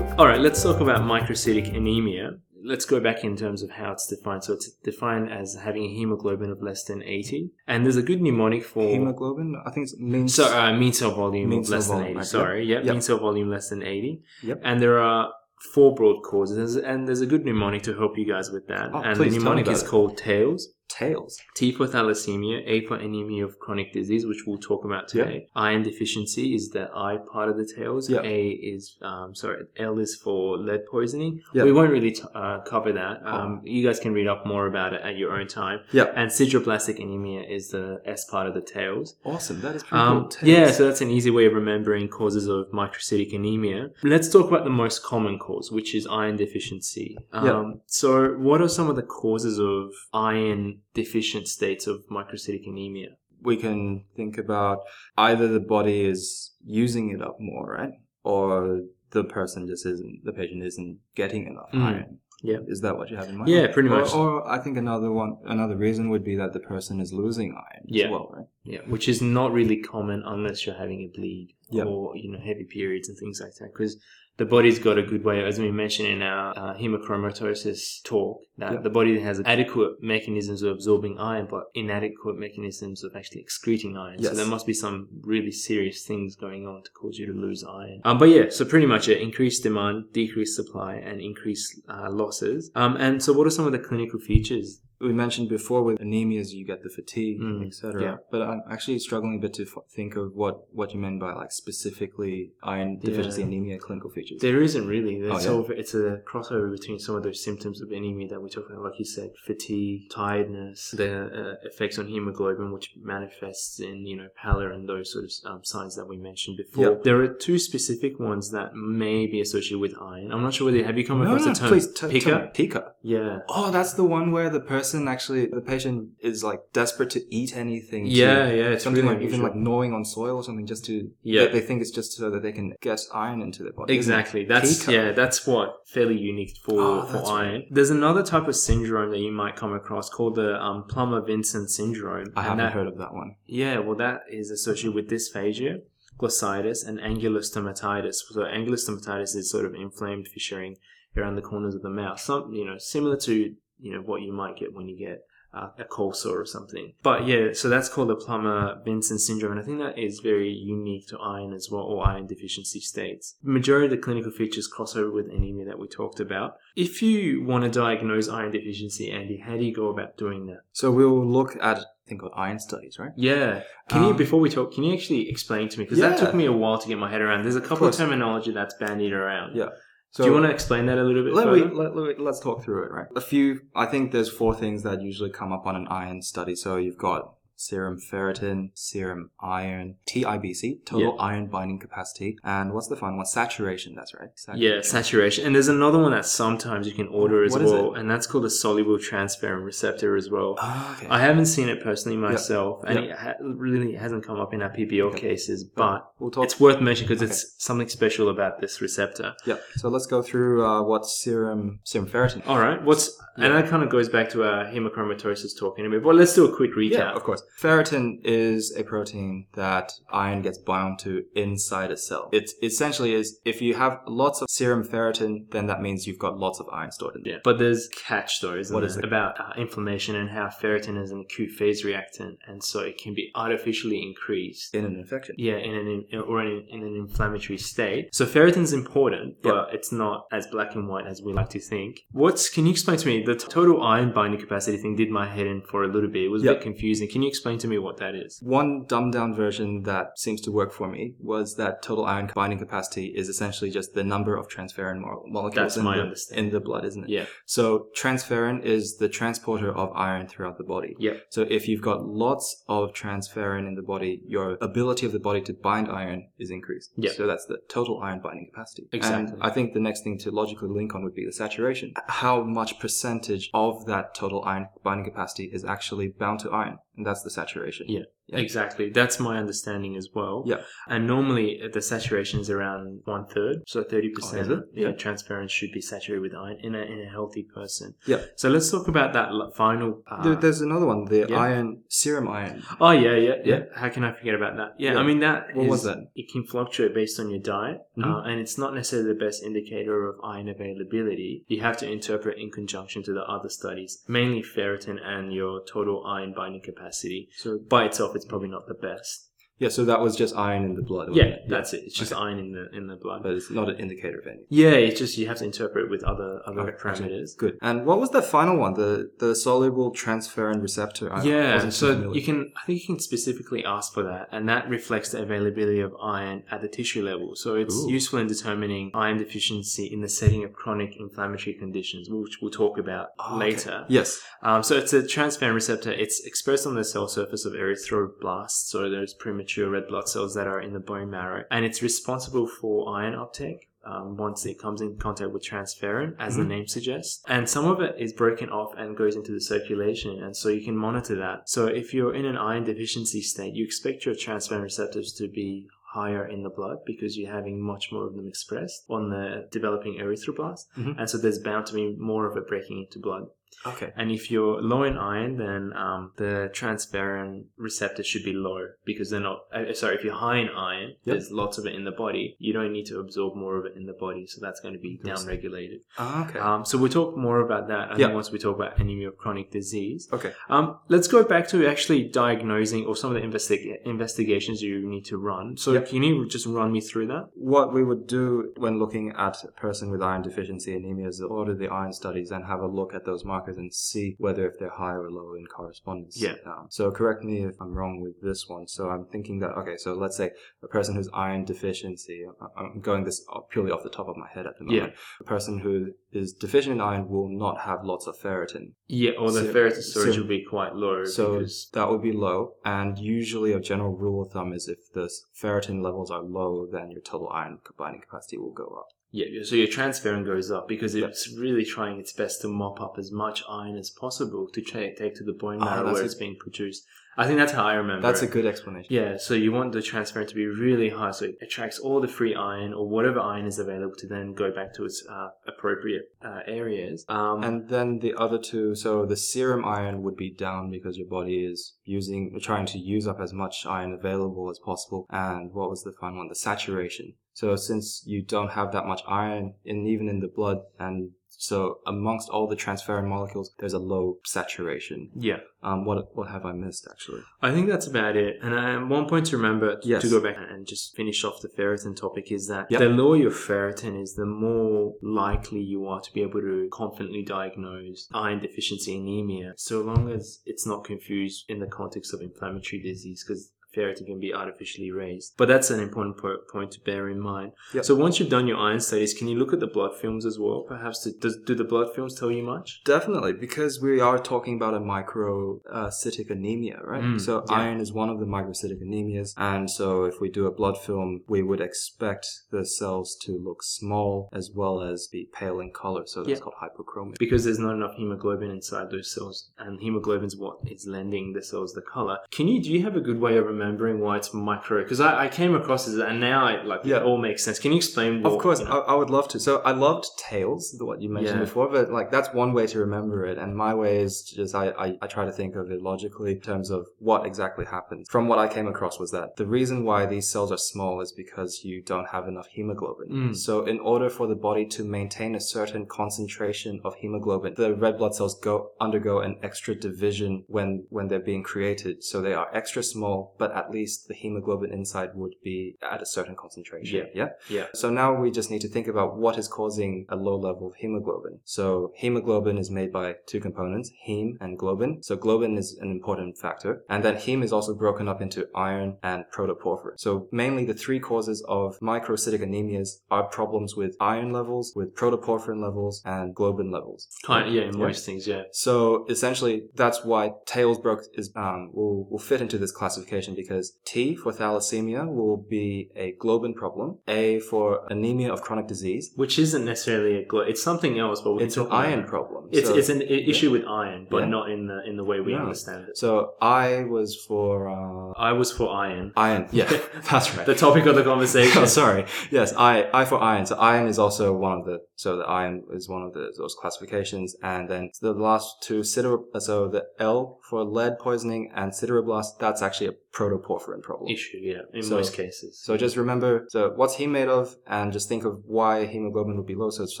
All 0.18 0.26
right, 0.26 0.40
let's 0.40 0.62
talk 0.62 0.80
about 0.80 1.00
microcytic 1.02 1.74
anemia. 1.74 2.38
Let's 2.66 2.84
go 2.84 2.98
back 3.00 3.24
in 3.24 3.36
terms 3.36 3.62
of 3.62 3.70
how 3.70 3.92
it's 3.92 4.06
defined. 4.06 4.44
So 4.44 4.52
it's 4.54 4.68
defined 4.90 5.30
as 5.30 5.54
having 5.66 5.84
a 5.84 5.88
hemoglobin 5.88 6.50
of 6.50 6.60
less 6.62 6.84
than 6.84 7.02
80, 7.02 7.50
and 7.66 7.84
there's 7.84 7.96
a 7.96 8.02
good 8.02 8.20
mnemonic 8.20 8.64
for 8.64 8.82
hemoglobin, 8.88 9.56
I 9.66 9.70
think 9.70 9.84
it's 9.84 9.96
mean. 9.98 10.28
so 10.28 10.44
uh, 10.56 10.72
mean 10.76 10.92
cell 10.92 11.12
volume 11.14 11.50
Mean 11.50 11.60
of 11.60 11.68
less 11.68 11.88
than 11.88 12.02
80. 12.04 12.14
right, 12.14 12.24
Sorry, 12.26 12.64
yeah, 12.66 12.78
Yep. 12.78 12.92
mean 12.94 13.00
cell 13.02 13.18
volume 13.18 13.48
less 13.50 13.68
than 13.70 13.82
80. 13.82 14.22
Yep. 14.42 14.60
And 14.64 14.82
there 14.82 14.98
are 14.98 15.32
four 15.74 15.94
broad 15.94 16.22
causes, 16.22 16.76
and 16.76 17.06
there's 17.08 17.20
a 17.22 17.26
good 17.26 17.44
mnemonic 17.44 17.82
to 17.84 17.94
help 17.96 18.18
you 18.18 18.26
guys 18.26 18.50
with 18.50 18.66
that. 18.68 18.90
Oh, 18.92 19.00
and 19.00 19.16
the 19.16 19.24
please 19.24 19.32
tell 19.34 19.42
me 19.42 19.62
mnemonic 19.62 19.68
is 19.68 19.82
it. 19.82 19.86
called 19.86 20.18
TAILS. 20.18 20.68
Tails. 20.88 21.38
T 21.54 21.72
for 21.72 21.86
thalassemia, 21.86 22.62
A 22.66 22.86
for 22.86 22.96
anemia 22.96 23.44
of 23.44 23.58
chronic 23.58 23.92
disease, 23.92 24.26
which 24.26 24.44
we'll 24.46 24.58
talk 24.58 24.84
about 24.84 25.12
Yeah. 25.14 25.24
today. 25.24 25.46
Iron 25.56 25.82
deficiency 25.82 26.54
is 26.54 26.70
the 26.70 26.88
I 26.94 27.18
part 27.32 27.48
of 27.48 27.56
the 27.56 27.66
tails. 27.76 28.08
Yeah. 28.08 28.20
A 28.22 28.48
is, 28.50 28.96
um, 29.02 29.34
sorry, 29.34 29.64
L 29.78 29.98
is 29.98 30.14
for 30.16 30.58
lead 30.58 30.86
poisoning. 30.86 31.40
Yeah. 31.52 31.64
We 31.64 31.72
won't 31.72 31.90
really 31.90 32.12
t- 32.12 32.22
uh, 32.34 32.60
cover 32.60 32.92
that. 32.92 33.20
Oh. 33.24 33.30
Um, 33.32 33.60
You 33.64 33.84
guys 33.86 33.98
can 34.00 34.12
read 34.14 34.26
up 34.26 34.46
more 34.46 34.66
about 34.66 34.92
it 34.94 35.00
at 35.02 35.16
your 35.16 35.32
own 35.38 35.46
time. 35.48 35.80
Yeah. 35.92 36.04
And 36.14 36.30
sideroblastic 36.30 36.96
anemia 37.02 37.42
is 37.42 37.70
the 37.70 38.00
S 38.04 38.24
part 38.30 38.46
of 38.46 38.54
the 38.54 38.60
tails. 38.60 39.16
Awesome. 39.24 39.60
That 39.60 39.74
is 39.76 39.82
pretty 39.82 40.02
Um, 40.02 40.20
cool. 40.22 40.28
Tails. 40.28 40.48
yeah, 40.48 40.70
so 40.70 40.84
that's 40.86 41.00
an 41.00 41.10
easy 41.10 41.30
way 41.30 41.46
of 41.46 41.52
remembering 41.54 42.08
causes 42.08 42.46
of 42.48 42.70
microcytic 42.70 43.34
anemia. 43.34 43.90
Let's 44.02 44.28
talk 44.28 44.48
about 44.48 44.64
the 44.64 44.70
most 44.70 45.02
common 45.02 45.38
cause, 45.38 45.70
which 45.72 45.94
is 45.94 46.06
iron 46.06 46.36
deficiency. 46.36 47.16
Um, 47.32 47.44
Yeah. 47.46 47.72
So, 47.86 48.32
what 48.38 48.60
are 48.60 48.68
some 48.68 48.88
of 48.90 48.96
the 48.96 49.02
causes 49.02 49.58
of 49.58 49.92
iron 50.12 50.75
deficient 50.94 51.48
states 51.48 51.86
of 51.86 52.04
microcytic 52.10 52.66
anemia? 52.66 53.10
we 53.42 53.56
can 53.56 54.02
think 54.16 54.38
about 54.38 54.78
either 55.18 55.46
the 55.46 55.60
body 55.60 56.00
is 56.04 56.54
using 56.64 57.10
it 57.10 57.20
up 57.22 57.36
more, 57.38 57.70
right? 57.78 57.92
Or 58.24 58.80
the 59.10 59.24
person 59.24 59.68
just 59.68 59.84
isn't, 59.86 60.22
the 60.24 60.32
patient 60.32 60.64
isn't 60.64 60.98
getting 61.14 61.46
enough 61.46 61.70
Mm. 61.72 61.82
iron. 61.82 62.18
Yeah. 62.42 62.58
Is 62.66 62.80
that 62.80 62.96
what 62.96 63.10
you 63.10 63.16
have 63.16 63.28
in 63.28 63.36
mind? 63.36 63.48
Yeah, 63.50 63.66
pretty 63.72 63.88
much. 63.90 64.12
Or, 64.14 64.46
I 64.50 64.58
think 64.58 64.76
another 64.78 65.12
one, 65.12 65.36
another 65.44 65.76
reason 65.76 66.08
would 66.10 66.24
be 66.24 66.34
that 66.36 66.54
the 66.54 66.60
person 66.60 66.98
is 67.00 67.12
losing 67.12 67.52
iron 67.52 67.84
Yeah. 67.86 68.06
as 68.06 68.10
well, 68.10 68.30
right? 68.34 68.46
Yeah, 68.64 68.80
which 68.88 69.06
is 69.08 69.20
not 69.22 69.52
really 69.52 69.76
common 69.82 70.22
unless 70.24 70.66
you're 70.66 70.74
having 70.84 71.00
a 71.02 71.08
bleed 71.16 71.48
Yeah. 71.70 71.84
or 71.84 72.16
you 72.16 72.32
know 72.32 72.38
heavy 72.40 72.64
periods 72.64 73.08
and 73.08 73.16
things 73.18 73.40
like 73.40 73.54
that. 73.60 73.70
Because 73.72 74.02
the 74.38 74.44
body's 74.44 74.78
got 74.78 74.98
a 74.98 75.02
good 75.02 75.24
way, 75.24 75.42
as 75.42 75.58
we 75.58 75.70
mentioned 75.70 76.08
in 76.08 76.22
our 76.22 76.52
uh, 76.56 76.74
hemochromatosis 76.74 78.02
talk, 78.04 78.42
that 78.58 78.72
Yeah. 78.72 78.80
the 78.80 78.90
body 78.90 79.18
has 79.20 79.40
adequate 79.44 80.02
mechanisms 80.02 80.62
of 80.62 80.72
absorbing 80.72 81.18
iron, 81.18 81.46
but 81.50 81.64
inadequate 81.74 82.36
mechanisms 82.38 83.02
of 83.04 83.14
actually 83.16 83.40
excreting 83.40 83.96
iron. 83.96 84.22
So 84.22 84.34
there 84.34 84.46
must 84.46 84.66
be 84.66 84.74
some 84.74 85.08
really 85.22 85.52
serious 85.52 86.04
things 86.04 86.36
going 86.36 86.66
on 86.66 86.82
to 86.82 86.90
cause 86.90 87.18
you 87.18 87.26
to 87.26 87.32
lose 87.32 87.64
iron. 87.64 88.00
Um, 88.04 88.18
but 88.18 88.28
yeah, 88.28 88.50
so 88.50 88.64
pretty 88.64 88.86
much 88.86 89.08
it: 89.08 89.20
increased 89.20 89.62
demand, 89.62 90.12
decreased 90.12 90.54
supply, 90.56 90.96
and 90.96 91.20
increased 91.20 91.80
uh, 91.88 92.10
losses. 92.10 92.70
Um, 92.74 92.96
and 92.96 93.22
so 93.22 93.32
what 93.32 93.46
are 93.46 93.50
some 93.50 93.66
of 93.66 93.72
the 93.72 93.78
clinical 93.78 94.20
features? 94.20 94.80
We 95.00 95.12
mentioned 95.12 95.48
before 95.48 95.82
with 95.82 95.98
anemias, 95.98 96.52
you 96.52 96.64
get 96.64 96.82
the 96.82 96.88
fatigue, 96.88 97.40
Mm, 97.40 97.66
etc. 97.66 98.02
yeah. 98.02 98.16
But 98.30 98.42
I'm 98.42 98.62
actually 98.70 98.98
struggling 98.98 99.36
a 99.36 99.38
bit 99.38 99.52
to 99.54 99.64
f- 99.64 99.84
think 99.94 100.16
of 100.16 100.34
what, 100.34 100.64
what 100.72 100.94
you 100.94 101.00
meant 101.00 101.20
by 101.20 101.34
like 101.34 101.52
specifically 101.52 102.52
iron 102.62 102.98
deficiency 102.98 103.40
Yeah. 103.42 103.46
anemia 103.48 103.78
clinical 103.78 104.10
features. 104.10 104.40
There 104.40 104.62
isn't 104.62 104.86
really. 104.86 105.22
Oh, 105.24 105.38
yeah? 105.38 105.50
of- 105.50 105.70
it's 105.70 105.94
a 105.94 106.22
crossover 106.30 106.70
between 106.72 106.98
some 106.98 107.14
of 107.16 107.22
those 107.22 107.42
symptoms 107.44 107.80
of 107.82 107.90
anemia 107.90 108.28
that 108.28 108.40
we 108.42 108.48
talked 108.48 108.70
about, 108.70 108.82
like 108.84 108.98
you 108.98 109.04
said, 109.04 109.30
fatigue, 109.44 110.08
tiredness, 110.10 110.92
the 110.92 111.10
uh, 111.40 111.54
effects 111.70 111.98
on 111.98 112.06
hemoglobin, 112.08 112.72
which 112.72 112.88
manifests 113.02 113.80
in 113.80 114.06
you 114.06 114.16
know 114.16 114.28
pallor 114.42 114.70
and 114.70 114.88
those 114.88 115.12
sort 115.12 115.24
of 115.26 115.30
um, 115.50 115.60
signs 115.64 115.94
that 115.96 116.06
we 116.08 116.16
mentioned 116.16 116.56
before. 116.56 116.84
Yeah. 116.84 116.94
There 117.04 117.20
are 117.22 117.28
two 117.28 117.58
specific 117.58 118.18
ones 118.18 118.50
that 118.52 118.74
may 118.74 119.26
be 119.26 119.40
associated 119.40 119.78
with 119.80 119.94
iron. 120.00 120.32
I'm 120.32 120.42
not 120.42 120.54
sure 120.54 120.66
whether 120.66 120.82
have 120.84 120.96
you 120.98 121.04
come 121.06 121.18
no, 121.18 121.24
across 121.34 121.44
no, 121.46 121.52
the 121.52 121.58
term 121.60 121.68
please, 121.68 121.86
t- 121.92 122.08
pica? 122.08 122.38
me. 122.44 122.50
Pica. 122.54 122.92
Yeah. 123.02 123.40
Oh, 123.48 123.70
that's 123.70 123.92
the 123.94 124.04
one 124.04 124.32
where 124.32 124.48
the 124.50 124.60
person 124.60 124.85
actually, 124.94 125.46
the 125.46 125.60
patient 125.60 126.10
is 126.20 126.44
like 126.44 126.60
desperate 126.72 127.10
to 127.10 127.34
eat 127.34 127.56
anything. 127.56 128.06
Yeah, 128.06 128.50
yeah, 128.50 128.70
it's 128.70 128.84
something 128.84 129.04
really 129.04 129.16
like 129.16 129.24
even 129.24 129.42
like 129.42 129.54
gnawing 129.54 129.92
on 129.92 130.04
soil 130.04 130.36
or 130.36 130.44
something 130.44 130.66
just 130.66 130.84
to. 130.86 131.10
Yeah. 131.22 131.46
They, 131.46 131.52
they 131.52 131.60
think 131.60 131.80
it's 131.80 131.90
just 131.90 132.12
so 132.12 132.30
that 132.30 132.42
they 132.42 132.52
can 132.52 132.74
get 132.80 133.00
iron 133.12 133.42
into 133.42 133.62
their 133.62 133.72
body. 133.72 133.94
Exactly. 133.94 134.44
That's 134.44 134.86
yeah. 134.88 135.12
That's 135.12 135.46
what 135.46 135.76
fairly 135.86 136.16
unique 136.18 136.56
for 136.64 136.80
Oh, 136.80 137.06
for 137.06 137.26
iron. 137.32 137.64
There's 137.70 137.90
another 137.90 138.22
type 138.22 138.46
of 138.48 138.56
syndrome 138.56 139.10
that 139.10 139.18
you 139.20 139.32
might 139.32 139.56
come 139.56 139.72
across 139.72 140.08
called 140.10 140.34
the 140.36 140.54
um, 140.62 140.84
Plummer-Vinson 140.88 141.68
syndrome. 141.68 142.32
I 142.36 142.42
haven't 142.42 142.58
that- 142.58 142.72
heard 142.72 142.86
of 142.86 142.98
that 142.98 143.12
one. 143.14 143.36
Yeah, 143.46 143.78
well, 143.78 143.96
that 143.96 144.22
is 144.30 144.50
associated 144.50 144.94
with 144.94 145.08
dysphagia, 145.10 145.80
glossitis, 146.18 146.86
and 146.86 147.00
angular 147.00 147.40
stomatitis. 147.40 148.16
So 148.30 148.44
angular 148.44 148.76
stomatitis 148.76 149.34
is 149.36 149.50
sort 149.50 149.64
of 149.64 149.74
inflamed 149.74 150.28
fissuring 150.36 150.76
around 151.16 151.36
the 151.36 151.42
corners 151.42 151.74
of 151.74 151.82
the 151.82 151.90
mouth. 151.90 152.20
Some, 152.20 152.52
you 152.52 152.64
know, 152.64 152.78
similar 152.78 153.16
to 153.18 153.54
you 153.78 153.92
know 153.92 154.00
what 154.00 154.22
you 154.22 154.32
might 154.32 154.56
get 154.56 154.74
when 154.74 154.88
you 154.88 154.98
get 154.98 155.22
uh, 155.54 155.68
a 155.78 155.84
cold 155.84 156.16
sore 156.16 156.40
or 156.40 156.46
something. 156.46 156.92
But 157.02 157.26
yeah, 157.26 157.52
so 157.54 157.68
that's 157.68 157.88
called 157.88 158.08
the 158.08 158.16
Plummer-Vinson 158.16 159.18
syndrome, 159.18 159.52
and 159.52 159.60
I 159.60 159.64
think 159.64 159.78
that 159.78 159.98
is 159.98 160.20
very 160.20 160.50
unique 160.50 161.08
to 161.08 161.18
iron 161.18 161.52
as 161.54 161.70
well, 161.70 161.82
or 161.82 162.06
iron 162.06 162.26
deficiency 162.26 162.80
states. 162.80 163.36
Majority 163.42 163.86
of 163.86 163.90
the 163.92 163.96
clinical 163.96 164.30
features 164.30 164.66
cross 164.66 164.96
over 164.96 165.10
with 165.10 165.26
anemia 165.26 165.64
that 165.66 165.78
we 165.78 165.88
talked 165.88 166.20
about. 166.20 166.56
If 166.74 167.00
you 167.00 167.42
want 167.42 167.64
to 167.64 167.70
diagnose 167.70 168.28
iron 168.28 168.50
deficiency, 168.52 169.10
Andy, 169.10 169.38
how 169.38 169.56
do 169.56 169.64
you 169.64 169.74
go 169.74 169.88
about 169.88 170.16
doing 170.18 170.46
that? 170.46 170.60
So 170.72 170.90
we'll 170.90 171.26
look 171.26 171.56
at, 171.56 171.78
I 171.78 171.84
think, 172.06 172.20
called 172.20 172.34
iron 172.36 172.58
studies, 172.58 172.98
right? 172.98 173.12
Yeah. 173.16 173.62
Can 173.88 174.02
you, 174.02 174.10
Um, 174.10 174.16
before 174.16 174.40
we 174.40 174.50
talk, 174.50 174.74
can 174.74 174.84
you 174.84 174.92
actually 174.92 175.30
explain 175.30 175.70
to 175.70 175.78
me? 175.78 175.84
Because 175.84 176.00
that 176.00 176.18
took 176.18 176.34
me 176.34 176.44
a 176.44 176.52
while 176.52 176.78
to 176.78 176.88
get 176.88 176.98
my 176.98 177.10
head 177.10 177.22
around. 177.22 177.44
There's 177.44 177.56
a 177.56 177.60
couple 177.60 177.86
of, 177.86 177.94
course. 177.94 177.96
terminology 177.96 178.50
that's 178.50 178.74
bandied 178.74 179.12
around. 179.12 179.56
Yeah. 179.56 179.68
So 180.16 180.24
Do 180.24 180.30
you 180.30 180.34
want 180.34 180.46
to 180.46 180.50
explain 180.50 180.86
that 180.86 180.96
a 180.96 181.02
little 181.02 181.24
bit 181.24 181.34
let 181.34 181.50
we, 181.50 181.62
let, 181.62 181.94
let, 181.94 182.18
let's 182.18 182.40
talk 182.40 182.64
through 182.64 182.84
it, 182.84 182.90
right? 182.90 183.06
A 183.14 183.20
few, 183.20 183.60
I 183.74 183.84
think 183.84 184.12
there's 184.12 184.30
four 184.30 184.54
things 184.54 184.82
that 184.82 185.02
usually 185.02 185.28
come 185.28 185.52
up 185.52 185.66
on 185.66 185.76
an 185.76 185.86
iron 185.88 186.22
study. 186.22 186.56
So 186.56 186.76
you've 186.76 186.96
got 186.96 187.34
serum 187.56 187.98
ferritin, 187.98 188.70
serum 188.74 189.30
iron, 189.40 189.96
TIBC, 190.06 190.84
total 190.84 191.16
iron 191.20 191.46
binding 191.46 191.78
capacity, 191.78 192.38
and 192.44 192.72
what's 192.72 192.88
the 192.88 192.96
final 192.96 193.16
one? 193.16 193.26
Saturation, 193.26 193.94
that's 193.94 194.14
right. 194.14 194.28
Yeah, 194.54 194.82
saturation. 194.82 195.46
And 195.46 195.54
there's 195.54 195.68
another 195.68 195.98
one 195.98 196.12
that 196.12 196.26
sometimes 196.26 196.86
you 196.86 196.92
can 196.92 197.08
order 197.08 197.44
as 197.44 197.52
What 197.52 197.62
well, 197.62 197.94
and 197.94 198.10
that's 198.10 198.26
called 198.26 198.44
a 198.44 198.50
soluble 198.50 198.98
transferrin 198.98 199.64
receptor 199.64 200.16
as 200.16 200.30
well. 200.30 200.56
Oh, 200.60 200.96
okay. 200.98 201.08
I 201.08 201.20
haven't 201.20 201.46
seen 201.46 201.68
it 201.68 201.82
personally 201.82 202.16
myself, 202.18 202.84
and 202.84 202.96
Yep. 202.96 203.04
it 203.04 203.16
ha- 203.16 203.34
really 203.40 203.94
hasn't 203.94 204.24
come 204.24 204.38
up 204.38 204.52
in 204.52 204.62
our 204.62 204.70
PBL 204.70 205.08
Okay. 205.08 205.20
cases, 205.20 205.64
but 205.64 206.10
we'll 206.18 206.30
talk. 206.30 206.44
it's 206.44 206.60
worth 206.60 206.80
mentioning 206.80 207.08
because 207.08 207.22
Okay. 207.22 207.30
it's 207.30 207.54
something 207.58 207.88
special 207.88 208.28
about 208.28 208.60
this 208.60 208.80
receptor. 208.80 209.34
yeah. 209.46 209.56
So 209.76 209.88
let's 209.88 210.06
go 210.06 210.22
through 210.22 210.64
uh, 210.64 210.82
what 210.82 211.06
serum 211.06 211.80
serum 211.84 212.06
ferritin. 212.08 212.42
All 212.46 212.58
right, 212.58 212.82
what's 212.82 213.18
and 213.38 213.54
that 213.54 213.68
kind 213.68 213.82
of 213.82 213.90
goes 213.90 214.08
back 214.08 214.30
to 214.30 214.44
our 214.44 214.64
hemochromatosis 214.64 215.58
talk 215.58 215.78
in 215.78 215.84
a 215.86 215.90
bit, 215.90 216.02
but 216.02 216.14
let's 216.14 216.34
do 216.34 216.46
a 216.46 216.56
quick 216.56 216.72
recap. 216.74 216.92
Yeah, 216.92 217.12
of 217.12 217.22
course. 217.22 217.42
Ferritin 217.60 218.18
is 218.24 218.74
a 218.76 218.84
protein 218.84 219.46
that 219.54 219.92
iron 220.12 220.42
gets 220.42 220.58
bound 220.58 220.98
to 221.00 221.24
inside 221.34 221.90
a 221.90 221.96
cell. 221.96 222.28
It 222.32 222.50
essentially 222.62 223.14
is 223.14 223.38
if 223.44 223.62
you 223.62 223.74
have 223.74 224.00
lots 224.06 224.42
of 224.42 224.48
serum 224.50 224.84
ferritin, 224.86 225.50
then 225.50 225.66
that 225.66 225.80
means 225.80 226.06
you've 226.06 226.18
got 226.18 226.38
lots 226.38 226.60
of 226.60 226.66
iron 226.72 226.90
stored 226.92 227.16
in 227.16 227.22
there. 227.22 227.32
Yeah, 227.34 227.38
but 227.44 227.58
there's 227.58 227.88
catch 227.88 228.40
though, 228.40 228.56
isn't 228.56 228.74
What 228.74 228.80
there? 228.80 228.90
is 228.90 228.96
it? 228.96 229.04
about 229.04 229.38
uh, 229.40 229.52
inflammation 229.56 230.14
and 230.16 230.28
how 230.30 230.46
ferritin 230.48 231.00
is 231.02 231.10
an 231.10 231.20
acute 231.20 231.50
phase 231.52 231.84
reactant, 231.84 232.38
and 232.46 232.62
so 232.62 232.80
it 232.80 232.98
can 232.98 233.14
be 233.14 233.30
artificially 233.34 234.02
increased. 234.02 234.74
In 234.74 234.84
an 234.84 234.96
infection. 234.96 235.34
Yeah, 235.38 235.56
in 235.56 235.74
an 235.74 236.04
in, 236.10 236.20
or 236.20 236.42
in, 236.42 236.66
in 236.70 236.82
an 236.82 236.94
inflammatory 236.96 237.58
state. 237.58 238.14
So 238.14 238.26
ferritin's 238.26 238.72
important, 238.72 239.42
but 239.42 239.72
it's 239.72 239.92
not 239.92 240.26
as 240.32 240.46
black 240.46 240.74
and 240.74 240.88
white 240.88 241.06
as 241.06 241.22
we 241.22 241.32
like 241.32 241.50
to 241.50 241.60
think. 241.60 242.00
What's 242.12 242.48
can 242.50 242.66
you 242.66 242.72
explain 242.72 242.98
to 242.98 243.06
me 243.06 243.22
the 243.24 243.34
t- 243.34 243.46
total 243.48 243.82
iron 243.82 244.12
binding 244.12 244.40
capacity 244.40 244.76
thing? 244.76 244.96
Did 244.96 245.10
my 245.10 245.26
head 245.28 245.46
in 245.46 245.62
for 245.62 245.84
a 245.84 245.88
little 245.88 246.10
bit. 246.10 246.24
It 246.24 246.28
was 246.28 246.42
a 246.42 246.46
bit 246.54 246.60
confusing. 246.60 247.08
Can 247.08 247.22
you 247.22 247.28
explain 247.36 247.58
to 247.58 247.68
me 247.68 247.78
what 247.78 247.98
that 247.98 248.14
is? 248.14 248.38
One 248.42 248.84
dumbed 248.86 249.12
down 249.12 249.34
version 249.34 249.82
that 249.82 250.18
seems 250.18 250.40
to 250.42 250.50
work 250.50 250.72
for 250.72 250.88
me 250.88 251.14
was 251.20 251.56
that 251.56 251.82
total 251.82 252.04
iron 252.04 252.30
binding 252.34 252.58
capacity 252.58 253.06
is 253.06 253.28
essentially 253.28 253.70
just 253.70 253.94
the 253.94 254.04
number 254.04 254.36
of 254.36 254.48
transferrin 254.48 255.00
mo- 255.00 255.22
molecules 255.26 255.74
That's 255.74 255.76
in, 255.76 255.84
my 255.84 255.96
the, 255.96 256.02
understanding. 256.02 256.46
in 256.46 256.52
the 256.52 256.60
blood, 256.60 256.84
isn't 256.84 257.04
it? 257.04 257.10
Yeah. 257.10 257.26
So 257.44 257.88
transferrin 258.00 258.62
is 258.64 258.96
the 258.96 259.08
transporter 259.08 259.70
of 259.74 259.92
iron 259.94 260.26
throughout 260.26 260.58
the 260.58 260.64
body. 260.64 260.94
Yep. 260.98 261.22
So 261.30 261.42
if 261.42 261.68
you've 261.68 261.82
got 261.82 262.06
lots 262.06 262.64
of 262.68 262.92
transferrin 262.92 263.66
in 263.68 263.74
the 263.74 263.82
body, 263.82 264.22
your 264.26 264.56
ability 264.60 265.06
of 265.06 265.12
the 265.12 265.20
body 265.20 265.42
to 265.42 265.52
bind 265.52 265.88
iron 265.88 266.28
is 266.38 266.50
increased. 266.50 266.90
Yep. 266.96 267.14
So 267.14 267.26
that's 267.26 267.46
the 267.46 267.58
total 267.68 268.00
iron 268.02 268.20
binding 268.22 268.48
capacity. 268.52 268.88
Exactly. 268.92 269.34
And 269.34 269.42
I 269.42 269.50
think 269.50 269.74
the 269.74 269.80
next 269.80 270.02
thing 270.02 270.18
to 270.18 270.30
logically 270.30 270.68
link 270.68 270.94
on 270.94 271.04
would 271.04 271.14
be 271.14 271.26
the 271.26 271.32
saturation. 271.32 271.94
How 272.08 272.42
much 272.42 272.78
percentage 272.78 273.50
of 273.52 273.86
that 273.86 274.14
total 274.14 274.42
iron 274.44 274.68
binding 274.82 275.04
capacity 275.04 275.50
is 275.52 275.64
actually 275.64 276.08
bound 276.08 276.40
to 276.40 276.50
iron? 276.50 276.78
And 276.96 277.06
that's 277.06 277.22
the 277.22 277.30
saturation. 277.30 277.86
Yeah. 277.88 278.04
Yeah. 278.28 278.38
Exactly. 278.38 278.90
That's 278.90 279.20
my 279.20 279.38
understanding 279.38 279.96
as 279.96 280.08
well. 280.14 280.42
Yeah. 280.46 280.62
And 280.88 281.06
normally 281.06 281.60
uh, 281.62 281.68
the 281.72 281.80
saturation 281.80 282.40
is 282.40 282.50
around 282.50 283.02
one 283.04 283.26
third, 283.26 283.56
so 283.66 283.84
thirty 283.84 284.10
Oh, 284.10 284.14
percent. 284.16 284.50
is? 284.52 284.58
Yeah, 284.74 284.92
Yeah. 284.98 285.46
should 285.46 285.72
be 285.72 285.80
saturated 285.80 286.20
with 286.22 286.34
iron 286.34 286.58
in 286.62 286.74
a 286.74 286.82
in 286.94 286.98
a 287.06 287.10
healthy 287.10 287.44
person. 287.58 287.94
Yeah. 288.06 288.22
So 288.34 288.48
let's 288.48 288.68
talk 288.70 288.88
about 288.88 289.12
that 289.12 289.28
final. 289.56 290.02
Uh, 290.10 290.22
There, 290.24 290.34
there's 290.34 290.60
another 290.60 290.86
one, 290.86 291.04
the 291.04 291.26
yeah. 291.28 291.38
iron, 291.48 291.82
serum 291.88 292.28
iron. 292.28 292.62
oh 292.80 292.90
yeah, 292.90 293.14
yeah, 293.28 293.36
yeah. 293.44 293.60
How 293.74 293.88
can 293.94 294.02
I 294.04 294.12
forget 294.12 294.34
about 294.34 294.56
that? 294.56 294.70
Yeah. 294.78 294.96
I 294.98 295.02
mean 295.04 295.20
that. 295.20 295.54
What 295.54 295.68
was 295.68 295.84
that? 295.84 295.98
It 296.16 296.26
can 296.32 296.42
fluctuate 296.44 296.94
based 296.94 297.20
on 297.20 297.30
your 297.30 297.40
diet, 297.40 297.78
Mhm. 297.96 298.04
uh, 298.06 298.20
and 298.28 298.40
it's 298.40 298.58
not 298.58 298.74
necessarily 298.74 299.08
the 299.14 299.20
best 299.26 299.42
indicator 299.44 300.08
of 300.08 300.16
iron 300.24 300.48
availability. 300.48 301.44
You 301.46 301.60
have 301.60 301.76
to 301.78 301.90
interpret 301.90 302.38
in 302.38 302.50
conjunction 302.50 303.02
to 303.04 303.12
the 303.12 303.24
other 303.24 303.48
studies, 303.48 304.02
mainly 304.08 304.42
ferritin 304.42 304.98
and 305.02 305.32
your 305.32 305.62
total 305.64 306.04
iron 306.06 306.32
binding 306.34 306.62
capacity. 306.62 307.28
So 307.36 307.58
By 307.76 307.84
itself, 307.84 308.15
it's 308.16 308.24
probably 308.24 308.48
not 308.48 308.66
the 308.66 308.74
best. 308.74 309.25
Yeah, 309.58 309.68
so 309.70 309.84
that 309.86 310.00
was 310.00 310.16
just 310.16 310.36
iron 310.36 310.64
in 310.64 310.74
the 310.74 310.82
blood. 310.82 311.08
Yeah, 311.14 311.24
it? 311.24 311.44
that's 311.48 311.72
it. 311.72 311.84
It's 311.86 311.94
just 311.94 312.12
Okay. 312.12 312.20
iron 312.22 312.38
in 312.38 312.52
the 312.52 312.68
in 312.76 312.86
the 312.86 312.96
blood. 312.96 313.22
But 313.22 313.32
it's 313.32 313.50
not 313.50 313.68
an 313.68 313.76
indicator 313.76 314.18
of 314.18 314.26
any. 314.26 314.40
Yeah, 314.48 314.70
it's 314.70 314.98
just 314.98 315.16
you 315.18 315.26
have 315.28 315.38
to 315.38 315.44
interpret 315.44 315.90
with 315.90 316.02
other 316.04 316.40
other 316.46 316.60
Okay, 316.62 316.76
parameters. 316.82 317.36
Good. 317.36 317.58
And 317.62 317.86
what 317.86 317.98
was 318.00 318.10
the 318.10 318.22
final 318.22 318.56
one? 318.56 318.74
The 318.74 319.10
the 319.18 319.34
soluble 319.34 319.92
transferrin 319.92 320.60
receptor. 320.62 321.12
I 321.12 321.22
yeah, 321.24 321.68
so 321.70 321.94
familiar. 321.94 322.14
you 322.18 322.22
can 322.22 322.52
I 322.60 322.66
think 322.66 322.80
you 322.80 322.86
can 322.86 322.98
specifically 323.00 323.64
ask 323.64 323.94
for 323.94 324.02
that, 324.02 324.28
and 324.32 324.48
that 324.48 324.68
reflects 324.68 325.12
the 325.12 325.22
availability 325.22 325.80
of 325.80 325.94
iron 326.02 326.42
at 326.50 326.60
the 326.60 326.68
tissue 326.68 327.02
level. 327.04 327.34
So 327.36 327.54
it's 327.54 327.74
Ooh. 327.76 327.90
useful 327.90 328.18
in 328.18 328.26
determining 328.26 328.90
iron 328.94 329.16
deficiency 329.18 329.86
in 329.86 330.00
the 330.02 330.08
setting 330.08 330.44
of 330.44 330.52
chronic 330.52 330.96
inflammatory 330.98 331.54
conditions, 331.54 332.08
which 332.10 332.38
we'll 332.42 332.50
talk 332.50 332.76
about 332.78 333.06
Oh, 333.18 333.36
okay. 333.36 333.46
later. 333.46 333.84
Yes. 333.88 334.20
Um, 334.42 334.62
so 334.62 334.76
it's 334.76 334.92
a 334.92 335.02
transferrin 335.02 335.54
receptor. 335.54 335.90
It's 335.92 336.20
expressed 336.26 336.66
on 336.66 336.74
the 336.74 336.84
cell 336.84 337.08
surface 337.08 337.44
of 337.46 337.52
erythroblasts, 337.54 338.66
so 338.72 338.90
those 338.90 339.14
premature 339.14 339.45
red 339.56 339.88
blood 339.88 340.08
cells 340.08 340.34
that 340.34 340.46
are 340.46 340.60
in 340.60 340.72
the 340.72 340.80
bone 340.80 341.10
marrow, 341.10 341.44
and 341.50 341.64
it's 341.64 341.82
responsible 341.82 342.46
for 342.46 342.88
iron 342.96 343.14
uptake. 343.14 343.68
Um, 343.84 344.16
once 344.16 344.44
it 344.44 344.58
comes 344.58 344.80
in 344.80 344.96
contact 344.96 345.30
with 345.30 345.44
transferrin, 345.44 346.16
as 346.18 346.36
the 346.36 346.42
Mhm. 346.42 346.48
name 346.48 346.66
suggests, 346.66 347.22
and 347.28 347.48
some 347.48 347.66
of 347.66 347.80
it 347.80 347.94
is 348.00 348.12
broken 348.12 348.48
off 348.50 348.74
and 348.76 348.96
goes 348.96 349.14
into 349.14 349.30
the 349.30 349.40
circulation, 349.40 350.20
and 350.20 350.36
so 350.36 350.48
you 350.48 350.64
can 350.64 350.76
monitor 350.76 351.14
that. 351.14 351.48
So 351.48 351.66
if 351.66 351.94
you're 351.94 352.12
in 352.12 352.24
an 352.24 352.36
iron 352.36 352.64
deficiency 352.64 353.20
state, 353.20 353.54
you 353.54 353.64
expect 353.64 354.04
your 354.04 354.16
transferrin 354.16 354.62
receptors 354.64 355.12
to 355.18 355.28
be 355.28 355.68
higher 355.92 356.26
in 356.26 356.42
the 356.42 356.50
blood 356.50 356.78
because 356.84 357.16
you're 357.16 357.30
having 357.30 357.60
much 357.60 357.92
more 357.92 358.06
of 358.08 358.16
them 358.16 358.26
expressed 358.26 358.84
on 358.90 359.08
the 359.10 359.46
developing 359.52 359.98
erythroblast, 359.98 360.64
Mhm. 360.76 360.96
and 360.98 361.08
so 361.08 361.16
there's 361.16 361.38
bound 361.38 361.66
to 361.66 361.74
be 361.74 361.94
more 361.96 362.26
of 362.28 362.36
it 362.36 362.48
breaking 362.48 362.80
into 362.80 362.98
blood. 362.98 363.28
Okay. 363.66 363.92
And 363.96 364.10
if 364.10 364.30
you're 364.30 364.60
low 364.62 364.82
in 364.84 364.96
iron, 364.96 365.36
then 365.38 365.72
um, 365.76 366.12
the 366.16 366.50
transferrin 366.54 367.44
receptor 367.56 368.02
should 368.02 368.24
be 368.24 368.32
low 368.32 368.66
because 368.84 369.10
they're 369.10 369.20
not. 369.20 369.40
Uh, 369.52 369.72
sorry, 369.74 369.96
if 369.96 370.04
you're 370.04 370.14
high 370.14 370.38
in 370.38 370.48
iron, 370.48 370.90
Yep. 371.04 371.14
there's 371.14 371.30
lots 371.30 371.58
of 371.58 371.66
it 371.66 371.74
in 371.74 371.84
the 371.84 371.90
body. 371.92 372.36
You 372.38 372.52
don't 372.52 372.72
need 372.72 372.86
to 372.86 372.98
absorb 373.00 373.34
more 373.36 373.56
of 373.58 373.64
it 373.66 373.74
in 373.76 373.86
the 373.86 373.92
body, 373.92 374.26
so 374.26 374.40
that's 374.40 374.60
going 374.60 374.74
to 374.74 374.80
be 374.80 375.00
downregulated. 375.04 375.80
Ah, 375.98 376.28
okay. 376.28 376.38
Um, 376.38 376.64
so 376.64 376.78
we'll 376.78 376.90
talk 376.90 377.16
more 377.16 377.40
about 377.40 377.68
that. 377.68 377.92
I 377.92 377.96
think 377.96 378.14
once 378.14 378.30
we 378.30 378.38
talk 378.38 378.56
about 378.56 378.78
anemia 378.78 379.08
of 379.08 379.16
chronic 379.16 379.50
disease. 379.50 380.08
okay. 380.12 380.32
Um, 380.48 380.78
let's 380.88 381.08
go 381.08 381.22
back 381.24 381.48
to 381.48 381.66
actually 381.66 382.04
diagnosing 382.04 382.84
or 382.86 382.94
some 382.96 383.14
of 383.14 383.20
the 383.20 383.26
investi- 383.26 383.76
investigations 383.84 384.62
you 384.62 384.86
need 384.88 385.04
to 385.06 385.16
run. 385.16 385.56
So 385.56 385.72
Yep. 385.72 385.88
can 385.88 386.02
you 386.02 386.26
just 386.28 386.46
run 386.46 386.72
me 386.72 386.80
through 386.80 387.06
that? 387.08 387.28
What 387.34 387.72
we 387.72 387.82
would 387.84 388.06
do 388.06 388.52
when 388.56 388.78
looking 388.78 389.12
at 389.16 389.42
a 389.44 389.48
person 389.52 389.90
with 389.90 390.02
iron 390.02 390.22
deficiency 390.22 390.74
anemia 390.74 391.08
is 391.08 391.20
order 391.20 391.54
the 391.54 391.68
iron 391.68 391.92
studies 391.92 392.30
and 392.30 392.44
have 392.44 392.60
a 392.60 392.66
look 392.66 392.94
at 392.94 393.04
those 393.04 393.24
markers 393.24 393.55
and 393.56 393.72
see 393.72 394.14
whether 394.18 394.46
if 394.46 394.58
they're 394.58 394.70
high 394.70 394.94
or 394.94 395.10
low 395.10 395.34
in 395.34 395.46
correspondence. 395.46 396.20
Yeah. 396.20 396.34
Um, 396.46 396.66
so 396.70 396.90
correct 396.90 397.22
me 397.22 397.44
if 397.44 397.54
I'm 397.60 397.72
wrong 397.74 398.00
with 398.00 398.20
this 398.22 398.48
one. 398.48 398.68
So 398.68 398.88
I'm 398.90 399.06
thinking 399.06 399.38
that 399.40 399.50
okay. 399.58 399.76
So 399.76 399.94
let's 399.94 400.16
say 400.16 400.30
a 400.62 400.68
person 400.68 400.94
who's 400.94 401.08
iron 401.12 401.44
deficiency. 401.44 402.24
I'm 402.56 402.80
going 402.80 403.04
this 403.04 403.24
purely 403.50 403.70
off 403.70 403.82
the 403.82 403.90
top 403.90 404.08
of 404.08 404.16
my 404.16 404.28
head 404.32 404.46
at 404.46 404.58
the 404.58 404.64
moment. 404.64 404.92
Yeah. 404.92 404.98
A 405.20 405.24
person 405.24 405.58
who 405.58 405.92
is 406.12 406.32
deficient 406.32 406.74
in 406.76 406.80
iron 406.80 407.08
will 407.08 407.28
not 407.28 407.60
have 407.60 407.84
lots 407.84 408.06
of 408.06 408.18
ferritin. 408.18 408.72
Yeah, 408.86 409.12
or 409.12 409.30
the 409.30 409.44
So- 409.44 409.52
ferritin 409.52 409.82
storage 409.82 410.14
so- 410.14 410.20
will 410.22 410.28
be 410.28 410.44
quite 410.44 410.74
low. 410.74 411.04
So 411.04 411.38
because, 411.38 411.68
that 411.72 411.88
would 411.90 412.02
be 412.02 412.12
low. 412.12 412.54
And 412.64 412.98
usually 412.98 413.52
a 413.52 413.60
general 413.60 413.94
rule 413.96 414.22
of 414.22 414.32
thumb 414.32 414.52
is 414.52 414.68
if 414.68 414.90
the 414.92 415.10
ferritin 415.40 415.82
levels 415.82 416.10
are 416.10 416.22
low, 416.22 416.66
then 416.70 416.90
your 416.90 417.02
total 417.02 417.28
iron 417.30 417.58
binding 417.78 418.00
capacity 418.02 418.38
will 418.38 418.52
go 418.52 418.66
up. 418.78 418.88
Yeah, 419.12 419.26
yeah, 419.30 419.42
so 419.44 419.54
your 419.54 419.68
transferrin 419.68 420.24
goes 420.26 420.50
up 420.50 420.68
because 420.68 420.94
it's 420.94 421.32
really 421.38 421.64
trying 421.64 421.98
its 421.98 422.12
best 422.12 422.40
to 422.42 422.48
mop 422.48 422.80
up 422.80 422.96
as 422.98 423.10
much 423.12 423.42
iron 423.48 423.76
as 423.76 423.88
possible 423.90 424.48
to 424.52 424.60
tra- 424.60 424.94
take 424.94 425.14
to 425.16 425.24
the 425.24 425.32
bone 425.32 425.58
Ah, 425.60 425.64
marrow 425.66 425.84
that's 425.84 425.94
where 425.94 426.02
a- 426.02 426.04
it's 426.06 426.14
being 426.14 426.36
produced. 426.38 426.84
I 427.18 427.26
think 427.26 427.38
that's 427.38 427.52
how 427.52 427.64
I 427.64 427.74
remember. 427.76 428.06
That's 428.06 428.20
a 428.20 428.26
good 428.26 428.44
explanation. 428.44 428.88
Yeah, 428.94 429.16
so 429.16 429.32
you 429.32 429.50
want 429.50 429.72
the 429.72 429.78
transferrin 429.78 430.28
to 430.28 430.34
be 430.34 430.44
really 430.46 430.90
high, 430.90 431.12
so 431.12 431.24
it 431.24 431.38
attracts 431.40 431.78
all 431.78 431.98
the 432.02 432.08
free 432.08 432.34
iron 432.34 432.74
or 432.74 432.86
whatever 432.90 433.20
iron 433.20 433.46
is 433.46 433.58
available 433.58 433.94
to 433.96 434.06
then 434.06 434.34
go 434.34 434.50
back 434.50 434.74
to 434.74 434.84
its 434.84 435.02
uh, 435.08 435.28
appropriate 435.46 436.10
uh, 436.22 436.40
areas. 436.46 437.06
Um, 437.08 437.42
And 437.42 437.70
then 437.70 438.00
the 438.00 438.12
other 438.14 438.36
two, 438.38 438.74
so 438.74 439.06
the 439.06 439.16
serum 439.16 439.64
iron 439.64 440.02
would 440.02 440.16
be 440.16 440.28
down 440.30 440.70
because 440.70 440.98
your 440.98 441.06
body 441.08 441.46
is 441.46 441.76
using, 441.84 442.38
trying 442.42 442.66
to 442.66 442.78
use 442.78 443.06
up 443.06 443.18
as 443.18 443.32
much 443.32 443.64
iron 443.64 443.94
available 443.94 444.50
as 444.50 444.58
possible. 444.58 445.06
And 445.08 445.54
what 445.54 445.70
was 445.70 445.84
the 445.84 445.92
final 445.98 446.18
one? 446.18 446.28
The 446.28 446.34
saturation. 446.34 447.14
So 447.40 447.54
since 447.54 448.02
you 448.06 448.22
don't 448.22 448.52
have 448.58 448.72
that 448.72 448.86
much 448.86 449.02
iron 449.06 449.44
in 449.70 449.86
even 449.86 450.08
in 450.08 450.20
the 450.20 450.26
blood, 450.38 450.58
and 450.78 451.10
so 451.28 451.80
amongst 451.86 452.30
all 452.30 452.46
the 452.48 452.56
transferrin 452.56 453.06
molecules, 453.14 453.48
there's 453.58 453.74
a 453.74 453.78
low 453.94 454.16
saturation. 454.24 455.10
yeah, 455.14 455.40
Um, 455.62 455.84
what 455.84 455.98
what 456.16 456.28
have 456.34 456.46
I 456.46 456.52
missed 456.52 456.84
actually? 456.90 457.20
I 457.42 457.52
think 457.52 457.68
that's 457.68 457.86
about 457.94 458.16
it. 458.16 458.38
And 458.42 458.54
um, 458.54 458.88
one 458.88 459.06
point 459.06 459.26
to 459.26 459.36
remember 459.36 459.68
Yes. 459.82 460.00
to 460.04 460.08
go 460.08 460.18
back 460.28 460.36
and 460.52 460.66
just 460.66 460.96
finish 460.96 461.24
off 461.24 461.42
the 461.42 461.50
ferritin 461.56 461.94
topic 461.94 462.32
is 462.32 462.46
that 462.52 462.64
Yep. 462.70 462.80
the 462.80 462.88
lower 462.88 463.18
your 463.24 463.30
ferritin 463.48 463.94
is, 464.02 464.14
the 464.14 464.24
more 464.46 464.94
likely 465.02 465.60
you 465.60 465.80
are 465.92 466.00
to 466.06 466.10
be 466.16 466.22
able 466.22 466.40
to 466.40 466.68
confidently 466.72 467.22
diagnose 467.22 468.08
iron 468.14 468.40
deficiency 468.40 468.96
anemia, 468.96 469.52
so 469.56 469.82
long 469.82 470.02
as 470.10 470.40
it's 470.46 470.66
not 470.66 470.84
confused 470.84 471.44
in 471.52 471.58
the 471.64 471.66
context 471.80 472.14
of 472.14 472.22
inflammatory 472.22 472.80
disease, 472.80 473.22
because 473.22 473.52
ferritin 473.76 474.06
can 474.06 474.20
be 474.20 474.32
artificially 474.32 474.90
raised. 474.90 475.34
But 475.36 475.48
that's 475.48 475.70
an 475.70 475.80
important 475.80 476.18
po- 476.18 476.38
point 476.50 476.70
to 476.72 476.80
bear 476.80 477.08
in 477.08 477.20
mind. 477.20 477.52
Yep. 477.74 477.84
So 477.84 477.94
once 477.94 478.18
you've 478.18 478.30
done 478.30 478.46
your 478.46 478.58
iron 478.58 478.80
studies, 478.80 479.14
can 479.14 479.28
you 479.28 479.38
look 479.38 479.52
at 479.52 479.60
the 479.60 479.66
blood 479.66 479.94
films 480.00 480.24
as 480.24 480.38
well? 480.38 480.62
Perhaps 480.66 481.00
to, 481.04 481.12
does, 481.12 481.36
do 481.46 481.54
the 481.54 481.64
blood 481.64 481.94
films 481.94 482.18
tell 482.18 482.30
you 482.30 482.42
much? 482.42 482.82
Definitely, 482.84 483.34
because 483.34 483.80
we 483.80 484.00
are 484.00 484.18
talking 484.18 484.56
about 484.56 484.74
a 484.74 484.80
microcytic 484.80 486.30
anemia, 486.30 486.80
right? 486.84 487.02
Mm, 487.02 487.20
so 487.20 487.44
yeah. 487.50 487.56
iron 487.56 487.80
is 487.80 487.92
one 487.92 488.08
of 488.08 488.18
the 488.18 488.26
microcytic 488.26 488.80
anemias, 488.82 489.34
and 489.36 489.70
so 489.70 490.04
if 490.04 490.20
we 490.20 490.28
do 490.30 490.46
a 490.46 490.52
blood 490.52 490.78
film, 490.78 491.22
we 491.28 491.42
would 491.42 491.60
expect 491.60 492.26
the 492.50 492.64
cells 492.64 493.16
to 493.22 493.32
look 493.32 493.62
small 493.62 494.28
as 494.32 494.50
well 494.54 494.82
as 494.82 495.08
be 495.10 495.28
pale 495.32 495.60
in 495.60 495.70
color. 495.72 496.02
So 496.06 496.22
that's 496.22 496.38
Yeah. 496.38 496.44
called 496.44 496.56
hypochromic. 496.62 497.18
Because 497.18 497.44
there's 497.44 497.58
not 497.58 497.74
enough 497.74 497.94
hemoglobin 497.96 498.50
inside 498.50 498.90
those 498.90 499.12
cells, 499.12 499.50
and 499.58 499.80
hemoglobin's 499.80 500.36
what 500.36 500.58
is 500.66 500.86
lending 500.86 501.32
the 501.32 501.42
cells 501.42 501.72
the 501.72 501.82
color. 501.82 502.18
Can 502.30 502.48
you 502.48 502.62
do 502.62 502.72
you 502.72 502.82
have 502.82 502.96
a 502.96 503.00
good 503.00 503.20
way 503.20 503.36
of 503.36 503.44
remembering 503.46 503.65
why 503.74 504.16
it's 504.16 504.32
micro? 504.34 504.82
Because 504.82 505.00
I, 505.00 505.24
I 505.24 505.28
came 505.28 505.54
across 505.54 505.86
this 505.86 505.98
and 506.00 506.20
now 506.20 506.46
I 506.46 506.62
like 506.62 506.80
Yeah. 506.84 506.98
it 506.98 507.02
all 507.02 507.18
makes 507.18 507.44
sense. 507.44 507.58
Can 507.58 507.72
you 507.72 507.78
explain? 507.78 508.22
What, 508.22 508.32
Of 508.32 508.38
course, 508.40 508.60
you 508.60 508.66
know- 508.66 508.82
I, 508.82 508.92
I 508.92 508.94
would 508.94 509.10
love 509.10 509.28
to. 509.28 509.40
So 509.40 509.58
I 509.58 509.72
loved 509.72 510.06
tails, 510.18 510.74
the 510.78 510.84
what 510.84 511.00
you 511.02 511.08
mentioned 511.08 511.38
Yeah. 511.38 511.44
before, 511.44 511.68
but 511.68 511.90
like 511.90 512.10
that's 512.10 512.32
one 512.32 512.52
way 512.52 512.66
to 512.68 512.78
remember 512.78 513.26
it. 513.26 513.38
And 513.38 513.56
my 513.56 513.74
way 513.74 513.98
is 514.02 514.22
just 514.22 514.54
I, 514.54 514.68
I, 514.70 514.96
I 515.02 515.06
try 515.06 515.24
to 515.24 515.32
think 515.32 515.56
of 515.56 515.70
it 515.70 515.80
logically 515.82 516.32
in 516.32 516.40
terms 516.40 516.70
of 516.70 516.86
what 516.98 517.26
exactly 517.26 517.64
happens. 517.64 518.08
From 518.08 518.28
what 518.28 518.38
I 518.38 518.48
came 518.48 518.68
across 518.68 518.98
was 518.98 519.10
that 519.12 519.36
the 519.36 519.46
reason 519.46 519.84
why 519.84 520.06
these 520.06 520.28
cells 520.28 520.52
are 520.52 520.58
small 520.58 521.00
is 521.00 521.12
because 521.12 521.64
you 521.64 521.82
don't 521.82 522.08
have 522.08 522.28
enough 522.28 522.46
hemoglobin. 522.48 523.08
Mm. 523.10 523.36
So 523.36 523.64
in 523.66 523.78
order 523.80 524.08
for 524.10 524.26
the 524.26 524.34
body 524.34 524.66
to 524.66 524.84
maintain 524.84 525.34
a 525.34 525.40
certain 525.40 525.86
concentration 525.86 526.80
of 526.84 526.94
hemoglobin, 526.96 527.54
the 527.56 527.74
red 527.74 527.98
blood 527.98 528.14
cells 528.14 528.38
go 528.40 528.70
undergo 528.80 529.20
an 529.20 529.36
extra 529.42 529.74
division 529.74 530.44
when 530.48 530.84
when 530.90 531.08
they're 531.08 531.18
being 531.20 531.42
created. 531.42 532.02
So 532.04 532.20
they 532.20 532.34
are 532.34 532.48
extra 532.54 532.82
small, 532.82 533.34
but 533.38 533.55
at 533.56 533.70
least 533.70 534.06
the 534.08 534.14
hemoglobin 534.14 534.72
inside 534.72 535.10
would 535.14 535.34
be 535.42 535.76
at 535.82 536.02
a 536.02 536.06
certain 536.06 536.36
concentration. 536.36 536.96
Yeah. 536.98 537.04
Yeah. 537.14 537.28
yeah. 537.48 537.66
So 537.74 537.90
now 537.90 538.14
we 538.14 538.30
just 538.30 538.50
need 538.50 538.60
to 538.60 538.68
think 538.68 538.86
about 538.86 539.16
what 539.16 539.38
is 539.38 539.48
causing 539.48 540.06
a 540.08 540.16
low 540.16 540.36
level 540.36 540.68
of 540.68 540.74
hemoglobin. 540.76 541.40
So 541.44 541.92
hemoglobin 541.96 542.58
is 542.58 542.70
made 542.70 542.92
by 542.92 543.16
two 543.26 543.40
components, 543.40 543.90
heme 544.06 544.32
and 544.40 544.58
globin. 544.58 545.04
So 545.04 545.16
globin 545.16 545.58
is 545.58 545.78
an 545.80 545.90
important 545.90 546.36
factor. 546.38 546.82
And 546.90 547.02
then 547.04 547.16
heme 547.16 547.42
is 547.42 547.52
also 547.52 547.74
broken 547.74 548.08
up 548.08 548.20
into 548.20 548.46
iron 548.54 548.98
and 549.02 549.24
protoporphyrin. 549.34 549.98
So 549.98 550.28
mainly 550.30 550.64
the 550.64 550.74
three 550.74 551.00
causes 551.00 551.44
of 551.48 551.78
microcytic 551.80 552.40
anemias 552.40 552.90
are 553.10 553.24
problems 553.24 553.76
with 553.76 553.96
iron 554.00 554.32
levels, 554.32 554.72
with 554.76 554.94
protoporphyrin 554.94 555.60
levels, 555.62 556.02
and 556.04 556.34
globin 556.34 556.70
levels. 556.72 557.08
Kind 557.24 557.54
yeah, 557.54 557.62
in 557.62 557.72
Yeah. 557.78 557.86
most 557.86 558.04
things, 558.04 558.26
yeah. 558.26 558.42
So 558.52 559.06
essentially, 559.08 559.56
that's 559.74 560.04
why 560.04 560.32
tails 560.46 560.78
broke 560.78 561.02
is 561.14 561.32
um, 561.36 561.70
will 561.72 562.04
will 562.10 562.18
fit 562.18 562.40
into 562.40 562.58
this 562.58 562.72
classification 562.72 563.34
because 563.36 563.76
T 563.84 564.16
for 564.16 564.32
thalassemia 564.32 565.06
will 565.06 565.36
be 565.36 565.90
a 565.94 566.14
globin 566.22 566.54
problem. 566.54 566.98
A 567.06 567.40
for 567.40 567.86
anemia 567.90 568.32
of 568.32 568.40
chronic 568.42 568.66
disease. 568.66 569.12
Which 569.16 569.38
isn't 569.38 569.64
necessarily 569.64 570.16
a 570.18 570.24
glo- 570.24 570.40
It's 570.52 570.62
something 570.62 570.98
else, 570.98 571.20
but 571.20 571.32
we 571.34 571.44
It's 571.44 571.56
an 571.56 571.68
iron 571.70 572.04
problem. 572.04 572.48
It's 572.52 572.68
So- 572.68 572.76
it's 572.76 572.88
an 572.88 573.02
issue 573.02 573.50
with 573.50 573.64
iron, 573.66 574.06
but 574.10 574.20
Yeah. 574.20 574.28
not 574.36 574.50
in 574.50 574.66
the 574.66 574.78
in 574.88 574.96
the 574.96 575.04
way 575.04 575.20
we 575.20 575.32
No. 575.32 575.40
understand 575.44 575.80
it. 575.88 575.96
so 575.98 576.10
I 576.40 576.84
was 576.84 577.08
for 577.28 577.68
uh, 577.68 578.12
I 578.28 578.32
was 578.32 578.48
for 578.58 578.68
iron. 578.86 579.12
iron. 579.16 579.42
Yeah, 579.52 579.70
that's 580.10 580.28
right. 580.36 580.46
The 580.46 580.54
topic 580.54 580.86
of 580.86 580.94
the 580.96 581.04
conversation. 581.12 581.62
oh, 581.62 581.66
sorry. 581.66 582.02
Yes, 582.30 582.48
I, 582.56 582.88
I 583.00 583.04
for 583.04 583.18
iron. 583.32 583.44
So 583.46 583.54
iron 583.56 583.86
is 583.92 583.98
also 583.98 584.24
one 584.46 584.54
of 584.60 584.64
the, 584.68 584.76
so 584.96 585.16
the 585.16 585.24
iron 585.24 585.62
is 585.72 585.88
one 585.88 586.02
of 586.02 586.14
the, 586.14 586.32
those 586.38 586.54
classifications. 586.58 587.36
And 587.42 587.68
then 587.70 587.90
the 588.00 588.12
last 588.12 588.62
two, 588.62 588.82
sider, 588.82 589.18
uh, 589.34 589.40
so 589.40 589.68
the 589.68 589.84
L 589.98 590.40
for 590.48 590.64
lead 590.64 590.98
poisoning 590.98 591.52
and 591.54 591.70
sideroblast, 591.72 592.38
that's 592.40 592.62
actually 592.62 592.88
a 592.88 592.94
protoporphyrin 593.16 593.82
problem. 593.82 594.10
issue, 594.10 594.38
yeah, 594.40 594.62
in 594.72 594.82
So- 594.82 594.96
most 594.96 595.14
cases. 595.14 595.60
So 595.62 595.76
just 595.76 595.96
remember, 595.96 596.46
so 596.48 596.72
what's 596.76 596.96
heme 596.96 597.10
made 597.10 597.28
of 597.28 597.56
and 597.66 597.92
just 597.92 598.08
think 598.08 598.24
of 598.24 598.42
why 598.46 598.86
hemoglobin 598.86 599.36
would 599.36 599.46
be 599.46 599.54
low. 599.54 599.70
So 599.70 599.84
it's 599.84 600.00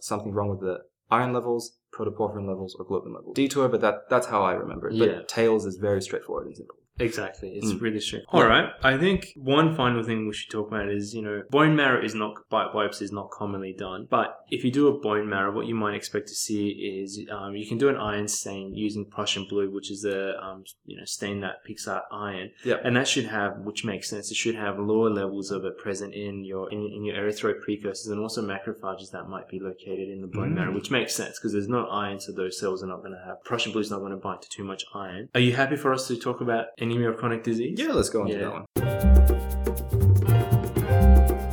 something 0.00 0.32
wrong 0.32 0.48
with 0.50 0.60
the 0.60 0.78
iron 1.10 1.32
levels, 1.32 1.76
protoporphyrin 1.92 2.46
levels, 2.48 2.76
or 2.78 2.84
globin 2.86 3.14
levels. 3.14 3.34
Detour, 3.34 3.68
but 3.68 3.80
that, 3.80 4.08
that's 4.10 4.26
how 4.28 4.42
I 4.42 4.52
remember 4.52 4.88
it. 4.88 4.98
But 4.98 5.08
Yeah. 5.10 5.22
tails 5.26 5.66
is 5.66 5.76
very 5.76 6.00
straightforward 6.02 6.46
and 6.46 6.56
simple. 6.56 6.76
Exactly. 6.98 7.50
It's 7.50 7.72
Mm. 7.72 7.80
really 7.80 8.00
strange. 8.00 8.24
All 8.28 8.46
right. 8.46 8.70
I 8.82 8.96
think 8.96 9.32
one 9.36 9.74
final 9.74 10.02
thing 10.02 10.26
we 10.26 10.34
should 10.34 10.50
talk 10.50 10.68
about 10.68 10.88
is, 10.88 11.14
you 11.14 11.22
know, 11.22 11.42
bone 11.50 11.76
marrow 11.76 12.02
is 12.02 12.14
not, 12.14 12.34
bi- 12.48 12.68
biopsy 12.72 13.02
is 13.02 13.12
not 13.12 13.30
commonly 13.30 13.72
done. 13.72 14.06
But 14.10 14.38
if 14.50 14.64
you 14.64 14.70
do 14.70 14.88
a 14.88 14.98
bone 14.98 15.28
marrow, 15.28 15.52
what 15.52 15.66
you 15.66 15.74
might 15.74 15.94
expect 15.94 16.28
to 16.28 16.34
see 16.34 16.68
is 17.02 17.20
um, 17.30 17.54
you 17.54 17.66
can 17.66 17.78
do 17.78 17.88
an 17.88 17.96
iron 17.96 18.28
stain 18.28 18.74
using 18.74 19.04
Prussian 19.04 19.46
blue, 19.48 19.70
which 19.70 19.90
is 19.90 20.04
a, 20.04 20.42
um, 20.42 20.64
you 20.86 20.96
know, 20.96 21.04
stain 21.04 21.40
that 21.40 21.64
picks 21.64 21.86
out 21.86 22.04
iron. 22.10 22.50
Yeah. 22.64 22.76
And 22.82 22.96
that 22.96 23.08
should 23.08 23.26
have, 23.26 23.58
which 23.58 23.84
makes 23.84 24.08
sense, 24.08 24.30
it 24.30 24.36
should 24.36 24.54
have 24.54 24.78
lower 24.78 25.10
levels 25.10 25.50
of 25.50 25.64
it 25.64 25.76
present 25.78 26.14
in 26.14 26.44
your, 26.44 26.70
in, 26.70 26.78
in 26.94 27.04
your 27.04 27.16
erythroid 27.16 27.60
precursors 27.62 28.06
and 28.08 28.20
also 28.20 28.42
macrophages 28.42 29.10
that 29.12 29.28
might 29.28 29.48
be 29.48 29.58
located 29.60 30.08
in 30.08 30.20
the 30.22 30.26
bone 30.26 30.46
Mm. 30.46 30.54
marrow, 30.54 30.72
which 30.74 30.90
makes 30.90 31.14
sense 31.14 31.38
because 31.38 31.52
there's 31.52 31.68
no 31.68 31.86
iron, 31.88 32.20
so 32.20 32.30
those 32.32 32.58
cells 32.58 32.82
are 32.82 32.86
not 32.86 32.98
going 33.00 33.12
to 33.12 33.22
have, 33.26 33.42
Prussian 33.44 33.72
blue 33.72 33.80
is 33.80 33.90
not 33.90 33.98
going 33.98 34.12
to 34.12 34.16
bind 34.16 34.40
to 34.42 34.48
too 34.48 34.62
much 34.64 34.84
iron. 34.94 35.28
Are 35.34 35.40
you 35.40 35.52
happy 35.52 35.74
for 35.76 35.92
us 35.92 36.06
to 36.08 36.16
talk 36.16 36.40
about 36.40 36.66
anemia 36.86 37.10
of 37.10 37.16
chronic 37.16 37.42
disease? 37.42 37.78
Yeah, 37.78 37.92
let's 37.92 38.08
go 38.08 38.22
on 38.22 38.28
to 38.28 38.38
that 38.38 38.52
one. 38.52 39.45